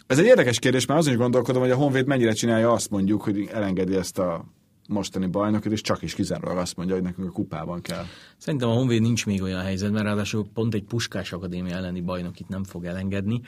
ez 0.07 0.19
egy 0.19 0.27
érdekes 0.27 0.59
kérdés, 0.59 0.87
mert 0.87 1.01
azon 1.01 1.13
is 1.13 1.19
gondolkodom, 1.19 1.63
hogy 1.63 1.71
a 1.71 1.77
Honvéd 1.77 2.07
mennyire 2.07 2.33
csinálja 2.33 2.73
azt 2.73 2.91
mondjuk, 2.91 3.23
hogy 3.23 3.49
elengedi 3.53 3.97
ezt 3.97 4.19
a 4.19 4.45
mostani 4.91 5.27
bajnokot, 5.27 5.73
és 5.73 5.81
csak 5.81 6.03
is 6.03 6.15
kizárólag 6.15 6.59
azt 6.59 6.77
mondja, 6.77 6.95
hogy 6.95 7.05
nekünk 7.05 7.29
a 7.29 7.33
kupában 7.33 7.81
kell. 7.81 8.05
Szerintem 8.37 8.69
a 8.69 8.73
Honvéd 8.73 9.01
nincs 9.01 9.27
még 9.27 9.43
olyan 9.43 9.61
helyzetben, 9.61 10.03
ráadásul 10.03 10.47
pont 10.55 10.75
egy 10.75 10.85
Puskás 10.85 11.33
Akadémia 11.33 11.75
elleni 11.75 12.01
bajnokit 12.01 12.49
nem 12.49 12.65
fog 12.65 12.85
elengedni. 12.85 13.41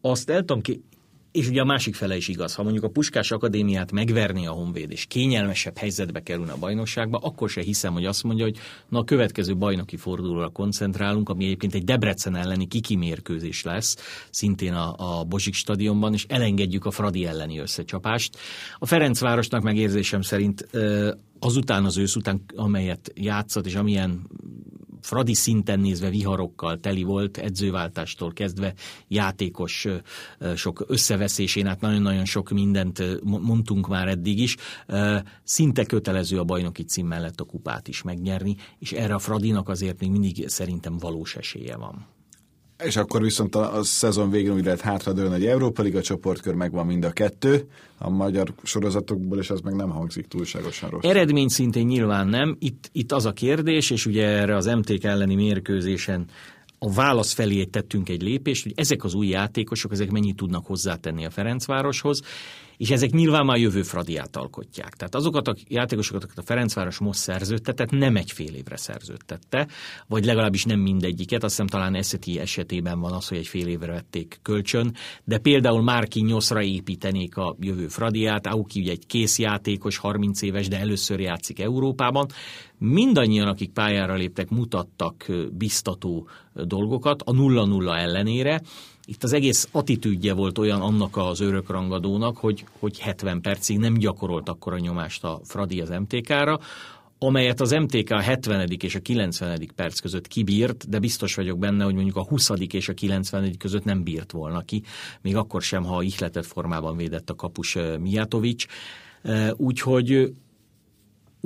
Azt 0.00 0.30
el 0.30 0.44
tudom 0.44 0.60
és 1.34 1.48
ugye 1.48 1.60
a 1.60 1.64
másik 1.64 1.94
fele 1.94 2.16
is 2.16 2.28
igaz, 2.28 2.54
ha 2.54 2.62
mondjuk 2.62 2.84
a 2.84 2.88
Puskás 2.88 3.30
Akadémiát 3.30 3.92
megverni 3.92 4.46
a 4.46 4.50
Honvéd, 4.50 4.90
és 4.90 5.04
kényelmesebb 5.04 5.78
helyzetbe 5.78 6.22
kerülne 6.22 6.52
a 6.52 6.56
bajnokságba, 6.56 7.18
akkor 7.18 7.50
se 7.50 7.60
hiszem, 7.60 7.92
hogy 7.92 8.04
azt 8.04 8.22
mondja, 8.22 8.44
hogy 8.44 8.58
na 8.88 8.98
a 8.98 9.04
következő 9.04 9.56
bajnoki 9.56 9.96
fordulóra 9.96 10.48
koncentrálunk, 10.48 11.28
ami 11.28 11.44
egyébként 11.44 11.74
egy 11.74 11.84
Debrecen 11.84 12.36
elleni 12.36 12.66
kikimérkőzés 12.66 13.62
lesz, 13.62 13.96
szintén 14.30 14.72
a, 14.72 15.18
a 15.18 15.24
Bozsik 15.24 15.54
stadionban, 15.54 16.12
és 16.12 16.26
elengedjük 16.28 16.84
a 16.84 16.90
Fradi 16.90 17.26
elleni 17.26 17.58
összecsapást. 17.58 18.38
A 18.78 18.86
Ferencvárosnak 18.86 19.62
megérzésem 19.62 20.22
szerint 20.22 20.68
azután 21.38 21.84
az 21.84 21.96
ősz 21.96 22.16
után, 22.16 22.44
amelyet 22.56 23.12
játszott, 23.14 23.66
és 23.66 23.74
amilyen 23.74 24.26
Fradi 25.04 25.34
szinten 25.34 25.80
nézve 25.80 26.10
viharokkal 26.10 26.80
teli 26.80 27.02
volt, 27.02 27.36
edzőváltástól 27.36 28.32
kezdve 28.32 28.74
játékos 29.08 29.86
sok 30.54 30.84
összeveszésén, 30.86 31.66
át 31.66 31.80
nagyon-nagyon 31.80 32.24
sok 32.24 32.50
mindent 32.50 33.22
mondtunk 33.22 33.88
már 33.88 34.08
eddig 34.08 34.38
is. 34.38 34.56
Szinte 35.42 35.84
kötelező 35.84 36.38
a 36.38 36.44
bajnoki 36.44 36.82
cím 36.84 37.06
mellett 37.06 37.40
a 37.40 37.44
kupát 37.44 37.88
is 37.88 38.02
megnyerni, 38.02 38.56
és 38.78 38.92
erre 38.92 39.14
a 39.14 39.18
Fradinak 39.18 39.68
azért 39.68 40.00
még 40.00 40.10
mindig 40.10 40.48
szerintem 40.48 40.98
valós 40.98 41.36
esélye 41.36 41.76
van. 41.76 42.06
És 42.82 42.96
akkor 42.96 43.22
viszont 43.22 43.54
a, 43.54 43.76
a 43.76 43.82
szezon 43.82 44.30
végén 44.30 44.52
úgy 44.52 44.64
lehet 44.64 44.80
hátradőlni 44.80 45.34
egy 45.34 45.46
Európa 45.46 45.82
Liga 45.82 46.02
csoportkör, 46.02 46.54
megvan 46.54 46.86
mind 46.86 47.04
a 47.04 47.10
kettő, 47.10 47.68
a 47.98 48.10
magyar 48.10 48.52
sorozatokból, 48.62 49.38
és 49.38 49.50
az 49.50 49.60
meg 49.60 49.74
nem 49.74 49.90
hangzik 49.90 50.26
túlságosan 50.26 50.90
rossz. 50.90 51.02
Eredmény 51.04 51.48
szintén 51.48 51.86
nyilván 51.86 52.26
nem. 52.26 52.56
Itt, 52.58 52.88
itt 52.92 53.12
az 53.12 53.26
a 53.26 53.32
kérdés, 53.32 53.90
és 53.90 54.06
ugye 54.06 54.26
erre 54.26 54.56
az 54.56 54.66
MTK 54.66 55.04
elleni 55.04 55.34
mérkőzésen 55.34 56.26
a 56.78 56.92
válasz 56.92 57.32
felé 57.32 57.64
tettünk 57.64 58.08
egy 58.08 58.22
lépést, 58.22 58.62
hogy 58.62 58.72
ezek 58.76 59.04
az 59.04 59.14
új 59.14 59.26
játékosok, 59.26 59.92
ezek 59.92 60.10
mennyit 60.10 60.36
tudnak 60.36 60.66
hozzátenni 60.66 61.24
a 61.24 61.30
Ferencvároshoz, 61.30 62.22
és 62.76 62.90
ezek 62.90 63.10
nyilván 63.10 63.44
már 63.44 63.56
jövő 63.56 63.82
Fradiát 63.82 64.36
alkotják. 64.36 64.94
Tehát 64.94 65.14
azokat 65.14 65.48
a 65.48 65.54
játékosokat, 65.68 66.24
akiket 66.24 66.42
a 66.44 66.46
Ferencváros 66.46 66.98
most 66.98 67.18
szerződtetett, 67.18 67.90
nem 67.90 68.16
egy 68.16 68.30
fél 68.30 68.54
évre 68.54 68.76
szerződtette, 68.76 69.68
vagy 70.06 70.24
legalábbis 70.24 70.64
nem 70.64 70.80
mindegyiket, 70.80 71.42
azt 71.42 71.52
hiszem 71.52 71.66
talán 71.66 71.94
Eszeti 71.94 72.38
esetében 72.38 73.00
van 73.00 73.12
az, 73.12 73.28
hogy 73.28 73.38
egy 73.38 73.46
fél 73.46 73.66
évre 73.66 73.92
vették 73.92 74.38
kölcsön, 74.42 74.94
de 75.24 75.38
például 75.38 75.82
Márki 75.82 76.20
Nyoszra 76.20 76.62
építenék 76.62 77.36
a 77.36 77.56
jövő 77.60 77.88
Fradiát, 77.88 78.46
Auki 78.46 78.80
ugye 78.80 78.90
egy 78.90 79.06
kész 79.06 79.38
játékos, 79.38 79.96
30 79.96 80.42
éves, 80.42 80.68
de 80.68 80.78
először 80.78 81.20
játszik 81.20 81.60
Európában. 81.60 82.26
Mindannyian, 82.78 83.48
akik 83.48 83.72
pályára 83.72 84.14
léptek, 84.14 84.48
mutattak 84.48 85.26
biztató 85.52 86.28
dolgokat 86.54 87.22
a 87.22 87.32
0-0 87.32 87.98
ellenére, 87.98 88.60
itt 89.06 89.22
az 89.22 89.32
egész 89.32 89.68
attitűdje 89.72 90.32
volt 90.32 90.58
olyan 90.58 90.80
annak 90.80 91.16
az 91.16 91.40
örökrangadónak, 91.40 92.36
hogy, 92.36 92.64
hogy 92.78 92.98
70 92.98 93.40
percig 93.40 93.78
nem 93.78 93.94
gyakorolt 93.94 94.48
akkora 94.48 94.78
nyomást 94.78 95.24
a 95.24 95.40
Fradi 95.44 95.80
az 95.80 95.88
MTK-ra, 95.88 96.58
amelyet 97.18 97.60
az 97.60 97.70
MTK 97.70 98.10
a 98.10 98.20
70. 98.20 98.68
és 98.80 98.94
a 98.94 99.00
90. 99.00 99.68
perc 99.74 100.00
között 100.00 100.26
kibírt, 100.26 100.88
de 100.88 100.98
biztos 100.98 101.34
vagyok 101.34 101.58
benne, 101.58 101.84
hogy 101.84 101.94
mondjuk 101.94 102.16
a 102.16 102.24
20. 102.24 102.50
és 102.70 102.88
a 102.88 102.94
90. 102.94 103.56
között 103.56 103.84
nem 103.84 104.02
bírt 104.02 104.32
volna 104.32 104.60
ki, 104.60 104.82
még 105.20 105.36
akkor 105.36 105.62
sem, 105.62 105.84
ha 105.84 106.02
ihletett 106.02 106.46
formában 106.46 106.96
védett 106.96 107.30
a 107.30 107.34
kapus 107.34 107.76
eh, 107.76 107.98
Mijatovics. 107.98 108.66
Eh, 109.22 109.50
úgyhogy 109.56 110.32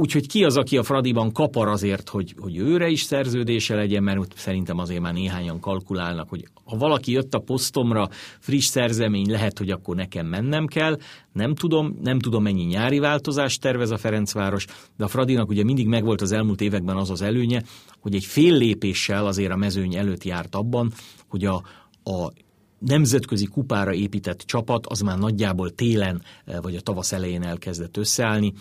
Úgyhogy 0.01 0.27
ki 0.27 0.45
az, 0.45 0.57
aki 0.57 0.77
a 0.77 0.83
Fradiban 0.83 1.33
kapar 1.33 1.69
azért, 1.69 2.09
hogy, 2.09 2.35
hogy 2.39 2.57
őre 2.57 2.89
is 2.89 3.03
szerződése 3.03 3.75
legyen, 3.75 4.03
mert 4.03 4.37
szerintem 4.37 4.79
azért 4.79 5.01
már 5.01 5.13
néhányan 5.13 5.61
kalkulálnak, 5.61 6.29
hogy 6.29 6.45
ha 6.65 6.77
valaki 6.77 7.13
jött 7.13 7.35
a 7.35 7.39
posztomra, 7.39 8.09
friss 8.39 8.67
szerzemény, 8.67 9.31
lehet, 9.31 9.59
hogy 9.59 9.71
akkor 9.71 9.97
nekem 9.97 10.27
mennem 10.27 10.67
kell. 10.67 10.99
Nem 11.33 11.55
tudom, 11.55 11.99
nem 12.03 12.19
tudom 12.19 12.43
mennyi 12.43 12.63
nyári 12.63 12.99
változást 12.99 13.61
tervez 13.61 13.91
a 13.91 13.97
Ferencváros, 13.97 14.65
de 14.97 15.05
a 15.05 15.09
Fradinak 15.09 15.49
ugye 15.49 15.65
mindig 15.65 15.87
megvolt 15.87 16.21
az 16.21 16.33
elmúlt 16.33 16.61
években 16.61 16.97
az 16.97 17.11
az 17.11 17.23
előnye, 17.23 17.63
hogy 18.01 18.15
egy 18.15 18.25
fél 18.25 18.57
lépéssel 18.57 19.27
azért 19.27 19.53
a 19.53 19.57
mezőny 19.57 19.97
előtt 19.97 20.25
járt 20.25 20.55
abban, 20.55 20.93
hogy 21.29 21.45
a, 21.45 21.63
a 22.05 22.33
nemzetközi 22.79 23.47
kupára 23.47 23.93
épített 23.93 24.41
csapat 24.41 24.87
az 24.87 25.01
már 25.01 25.19
nagyjából 25.19 25.71
télen 25.71 26.23
vagy 26.63 26.77
a 26.77 26.81
tavasz 26.81 27.13
elején 27.13 27.43
elkezdett 27.43 27.97
összeállni, 27.97 28.53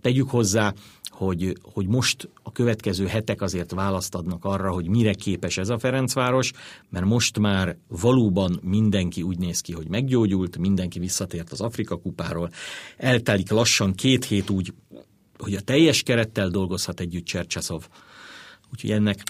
Tegyük 0.00 0.30
hozzá, 0.30 0.74
hogy, 1.20 1.56
hogy 1.62 1.86
most 1.86 2.28
a 2.42 2.52
következő 2.52 3.06
hetek 3.06 3.42
azért 3.42 3.70
választ 3.70 4.14
adnak 4.14 4.44
arra, 4.44 4.72
hogy 4.72 4.88
mire 4.88 5.12
képes 5.12 5.58
ez 5.58 5.68
a 5.68 5.78
Ferencváros, 5.78 6.52
mert 6.88 7.04
most 7.04 7.38
már 7.38 7.76
valóban 7.88 8.60
mindenki 8.62 9.22
úgy 9.22 9.38
néz 9.38 9.60
ki, 9.60 9.72
hogy 9.72 9.88
meggyógyult, 9.88 10.58
mindenki 10.58 10.98
visszatért 10.98 11.52
az 11.52 11.60
Afrika 11.60 11.96
kupáról, 11.96 12.50
eltelik 12.96 13.50
lassan 13.50 13.94
két 13.94 14.24
hét 14.24 14.50
úgy, 14.50 14.72
hogy 15.38 15.54
a 15.54 15.60
teljes 15.60 16.02
kerettel 16.02 16.48
dolgozhat 16.48 17.00
együtt 17.00 17.24
Csercseszov. 17.24 17.88
Úgyhogy 18.72 18.90
ennek 18.90 19.22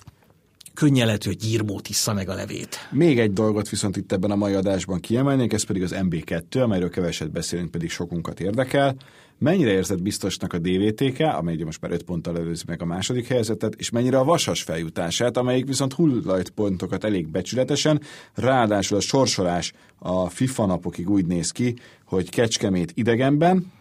könnyen 0.80 1.06
lehet, 1.06 1.24
hogy 1.24 1.36
gyírmót 1.36 1.88
issza 1.88 2.12
meg 2.12 2.28
a 2.28 2.34
levét. 2.34 2.76
Még 2.90 3.18
egy 3.18 3.32
dolgot 3.32 3.68
viszont 3.68 3.96
itt 3.96 4.12
ebben 4.12 4.30
a 4.30 4.36
mai 4.36 4.54
adásban 4.54 5.00
kiemelnék, 5.00 5.52
ez 5.52 5.62
pedig 5.62 5.82
az 5.82 5.94
MB2, 5.94 6.62
amelyről 6.62 6.90
keveset 6.90 7.30
beszélünk, 7.30 7.70
pedig 7.70 7.90
sokunkat 7.90 8.40
érdekel. 8.40 8.96
Mennyire 9.38 9.70
érzett 9.70 10.02
biztosnak 10.02 10.52
a 10.52 10.58
DVTK, 10.58 11.20
amely 11.20 11.54
ugye 11.54 11.64
most 11.64 11.80
már 11.80 11.92
5 11.92 12.02
ponttal 12.02 12.38
előzi 12.38 12.64
meg 12.66 12.82
a 12.82 12.84
második 12.84 13.26
helyzetet, 13.26 13.74
és 13.74 13.90
mennyire 13.90 14.18
a 14.18 14.24
vasas 14.24 14.62
feljutását, 14.62 15.36
amelyik 15.36 15.66
viszont 15.66 15.92
hullajt 15.92 16.50
pontokat 16.50 17.04
elég 17.04 17.28
becsületesen, 17.28 18.00
ráadásul 18.34 18.96
a 18.96 19.00
sorsolás 19.00 19.72
a 19.98 20.28
FIFA 20.28 20.66
napokig 20.66 21.10
úgy 21.10 21.26
néz 21.26 21.50
ki, 21.50 21.74
hogy 22.04 22.30
Kecskemét 22.30 22.92
idegenben, 22.94 23.72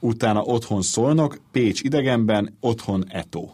utána 0.00 0.42
otthon 0.42 0.82
Szolnok, 0.82 1.38
Pécs 1.52 1.82
idegenben, 1.82 2.56
otthon 2.60 3.04
Eto 3.08 3.52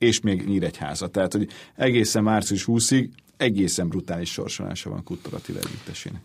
és 0.00 0.20
még 0.20 0.46
Nyíregyháza. 0.46 1.08
Tehát, 1.08 1.32
hogy 1.32 1.48
egészen 1.76 2.22
március 2.22 2.64
20-ig 2.66 3.08
egészen 3.36 3.88
brutális 3.88 4.30
sorsolása 4.32 4.90
van 4.90 5.02
Kuttogati 5.04 5.52
együttesének. 5.52 6.20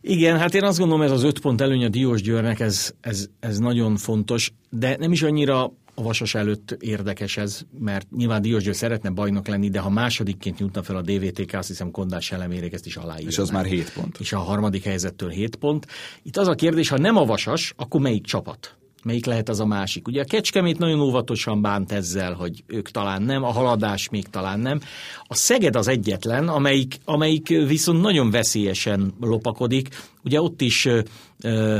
Igen, 0.00 0.38
hát 0.38 0.54
én 0.54 0.62
azt 0.62 0.78
gondolom, 0.78 1.02
ez 1.02 1.10
az 1.10 1.22
öt 1.22 1.38
pont 1.38 1.60
előny 1.60 1.84
a 1.84 1.88
Diós 1.88 2.22
Győrnek, 2.22 2.60
ez, 2.60 2.92
ez, 3.00 3.26
ez 3.40 3.58
nagyon 3.58 3.96
fontos, 3.96 4.52
de 4.70 4.96
nem 4.98 5.12
is 5.12 5.22
annyira 5.22 5.72
a 5.94 6.02
Vasas 6.02 6.34
előtt 6.34 6.76
érdekes 6.80 7.36
ez, 7.36 7.60
mert 7.78 8.10
nyilván 8.10 8.42
Diós 8.42 8.62
Győr 8.62 8.74
szeretne 8.74 9.10
bajnok 9.10 9.46
lenni, 9.46 9.68
de 9.68 9.78
ha 9.78 9.90
másodikként 9.90 10.58
jutna 10.60 10.82
fel 10.82 10.96
a 10.96 11.02
DVTK, 11.02 11.52
azt 11.52 11.68
hiszem 11.68 11.90
Kondás 11.90 12.32
elemérék 12.32 12.72
ezt 12.72 12.86
is 12.86 12.96
aláírja. 12.96 13.28
És 13.28 13.38
az 13.38 13.50
már 13.50 13.64
7 13.64 13.92
pont. 13.92 14.16
És 14.20 14.32
a 14.32 14.38
harmadik 14.38 14.84
helyzettől 14.84 15.28
7 15.28 15.56
pont. 15.56 15.86
Itt 16.22 16.36
az 16.36 16.48
a 16.48 16.54
kérdés, 16.54 16.88
ha 16.88 16.98
nem 16.98 17.16
a 17.16 17.24
Vasas, 17.24 17.72
akkor 17.76 18.00
melyik 18.00 18.24
csapat? 18.24 18.76
Melyik 19.06 19.26
lehet 19.26 19.48
az 19.48 19.60
a 19.60 19.66
másik? 19.66 20.08
Ugye 20.08 20.20
a 20.20 20.24
Kecskemét 20.24 20.78
nagyon 20.78 21.00
óvatosan 21.00 21.62
bánt 21.62 21.92
ezzel, 21.92 22.32
hogy 22.32 22.64
ők 22.66 22.90
talán 22.90 23.22
nem, 23.22 23.42
a 23.44 23.52
haladás 23.52 24.08
még 24.08 24.28
talán 24.28 24.60
nem. 24.60 24.80
A 25.22 25.34
Szeged 25.34 25.76
az 25.76 25.88
egyetlen, 25.88 26.48
amelyik, 26.48 26.96
amelyik 27.04 27.48
viszont 27.48 28.00
nagyon 28.00 28.30
veszélyesen 28.30 29.14
lopakodik. 29.20 29.88
Ugye 30.24 30.40
ott 30.40 30.60
is 30.60 30.88
ö, 31.40 31.78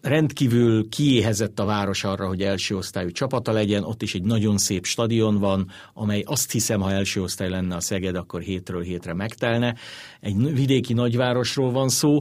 rendkívül 0.00 0.88
kiéhezett 0.88 1.60
a 1.60 1.64
város 1.64 2.04
arra, 2.04 2.26
hogy 2.26 2.42
első 2.42 2.76
osztályú 2.76 3.10
csapata 3.10 3.52
legyen, 3.52 3.84
ott 3.84 4.02
is 4.02 4.14
egy 4.14 4.24
nagyon 4.24 4.58
szép 4.58 4.84
stadion 4.84 5.38
van, 5.38 5.70
amely 5.94 6.22
azt 6.26 6.52
hiszem, 6.52 6.80
ha 6.80 6.90
első 6.90 7.22
osztály 7.22 7.48
lenne 7.48 7.76
a 7.76 7.80
Szeged, 7.80 8.16
akkor 8.16 8.40
hétről 8.40 8.82
hétre 8.82 9.14
megtelne. 9.14 9.74
Egy 10.20 10.54
vidéki 10.54 10.92
nagyvárosról 10.92 11.70
van 11.70 11.88
szó, 11.88 12.20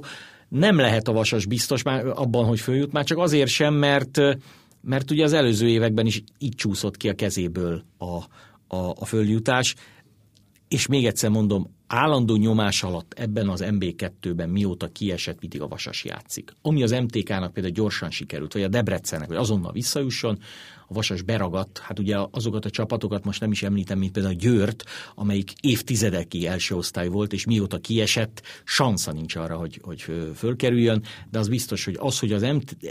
nem 0.53 0.77
lehet 0.77 1.07
a 1.07 1.11
Vasas 1.11 1.45
biztos 1.45 1.83
már 1.83 2.05
abban, 2.05 2.45
hogy 2.45 2.59
följut, 2.59 2.91
már 2.91 3.03
csak 3.03 3.17
azért 3.17 3.49
sem, 3.49 3.73
mert, 3.73 4.19
mert 4.81 5.11
ugye 5.11 5.23
az 5.23 5.33
előző 5.33 5.67
években 5.67 6.05
is 6.05 6.23
így 6.37 6.55
csúszott 6.55 6.97
ki 6.97 7.09
a 7.09 7.13
kezéből 7.13 7.83
a, 7.97 8.05
a, 8.75 8.93
a 8.99 9.05
följutás, 9.05 9.75
és 10.67 10.87
még 10.87 11.05
egyszer 11.05 11.29
mondom, 11.29 11.75
állandó 11.93 12.35
nyomás 12.35 12.83
alatt 12.83 13.13
ebben 13.13 13.49
az 13.49 13.63
MB2-ben 13.65 14.49
mióta 14.49 14.87
kiesett, 14.87 15.39
mindig 15.39 15.61
a 15.61 15.67
Vasas 15.67 16.03
játszik. 16.03 16.55
Ami 16.61 16.83
az 16.83 16.91
MTK-nak 16.91 17.53
például 17.53 17.73
gyorsan 17.73 18.11
sikerült, 18.11 18.53
vagy 18.53 18.63
a 18.63 18.67
Debrecennek, 18.67 19.27
hogy 19.27 19.37
azonnal 19.37 19.71
visszajusson, 19.71 20.39
a 20.87 20.93
Vasas 20.93 21.21
beragadt, 21.21 21.77
hát 21.77 21.99
ugye 21.99 22.17
azokat 22.31 22.65
a 22.65 22.69
csapatokat 22.69 23.25
most 23.25 23.39
nem 23.39 23.51
is 23.51 23.63
említem, 23.63 23.97
mint 23.97 24.11
például 24.11 24.33
a 24.33 24.37
Győrt, 24.37 24.83
amelyik 25.15 25.53
évtizedekig 25.61 26.45
első 26.45 26.75
osztály 26.75 27.07
volt, 27.07 27.33
és 27.33 27.45
mióta 27.45 27.77
kiesett, 27.77 28.41
sansza 28.63 29.11
nincs 29.11 29.35
arra, 29.35 29.55
hogy, 29.55 29.79
hogy 29.83 30.05
fölkerüljön, 30.35 31.03
de 31.31 31.39
az 31.39 31.47
biztos, 31.47 31.85
hogy 31.85 31.97
az, 31.99 32.19
hogy 32.19 32.31
az, 32.31 32.43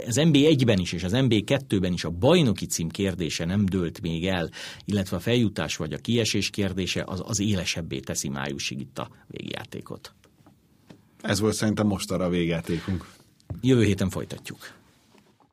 az 0.05 0.19
MB1-ben 0.21 0.79
is 0.79 0.91
és 0.91 1.03
az 1.03 1.11
MB2-ben 1.15 1.93
is 1.93 2.03
a 2.03 2.09
bajnoki 2.09 2.65
cím 2.65 2.89
kérdése 2.89 3.45
nem 3.45 3.65
dőlt 3.65 4.01
még 4.01 4.27
el, 4.27 4.49
illetve 4.85 5.17
a 5.17 5.19
feljutás 5.19 5.75
vagy 5.75 5.93
a 5.93 5.97
kiesés 5.97 6.49
kérdése, 6.49 7.03
az, 7.07 7.21
az 7.25 7.39
élesebbé 7.39 7.99
teszi 7.99 8.29
májusig 8.29 8.87
itt 8.93 8.99
a 8.99 9.09
végjátékot. 9.27 10.13
Ez 11.21 11.39
volt 11.39 11.53
szerintem 11.53 11.87
most 11.87 12.11
arra 12.11 12.25
a 12.25 12.29
végjátékunk. 12.29 13.11
Jövő 13.61 13.83
héten 13.83 14.09
folytatjuk. 14.09 14.57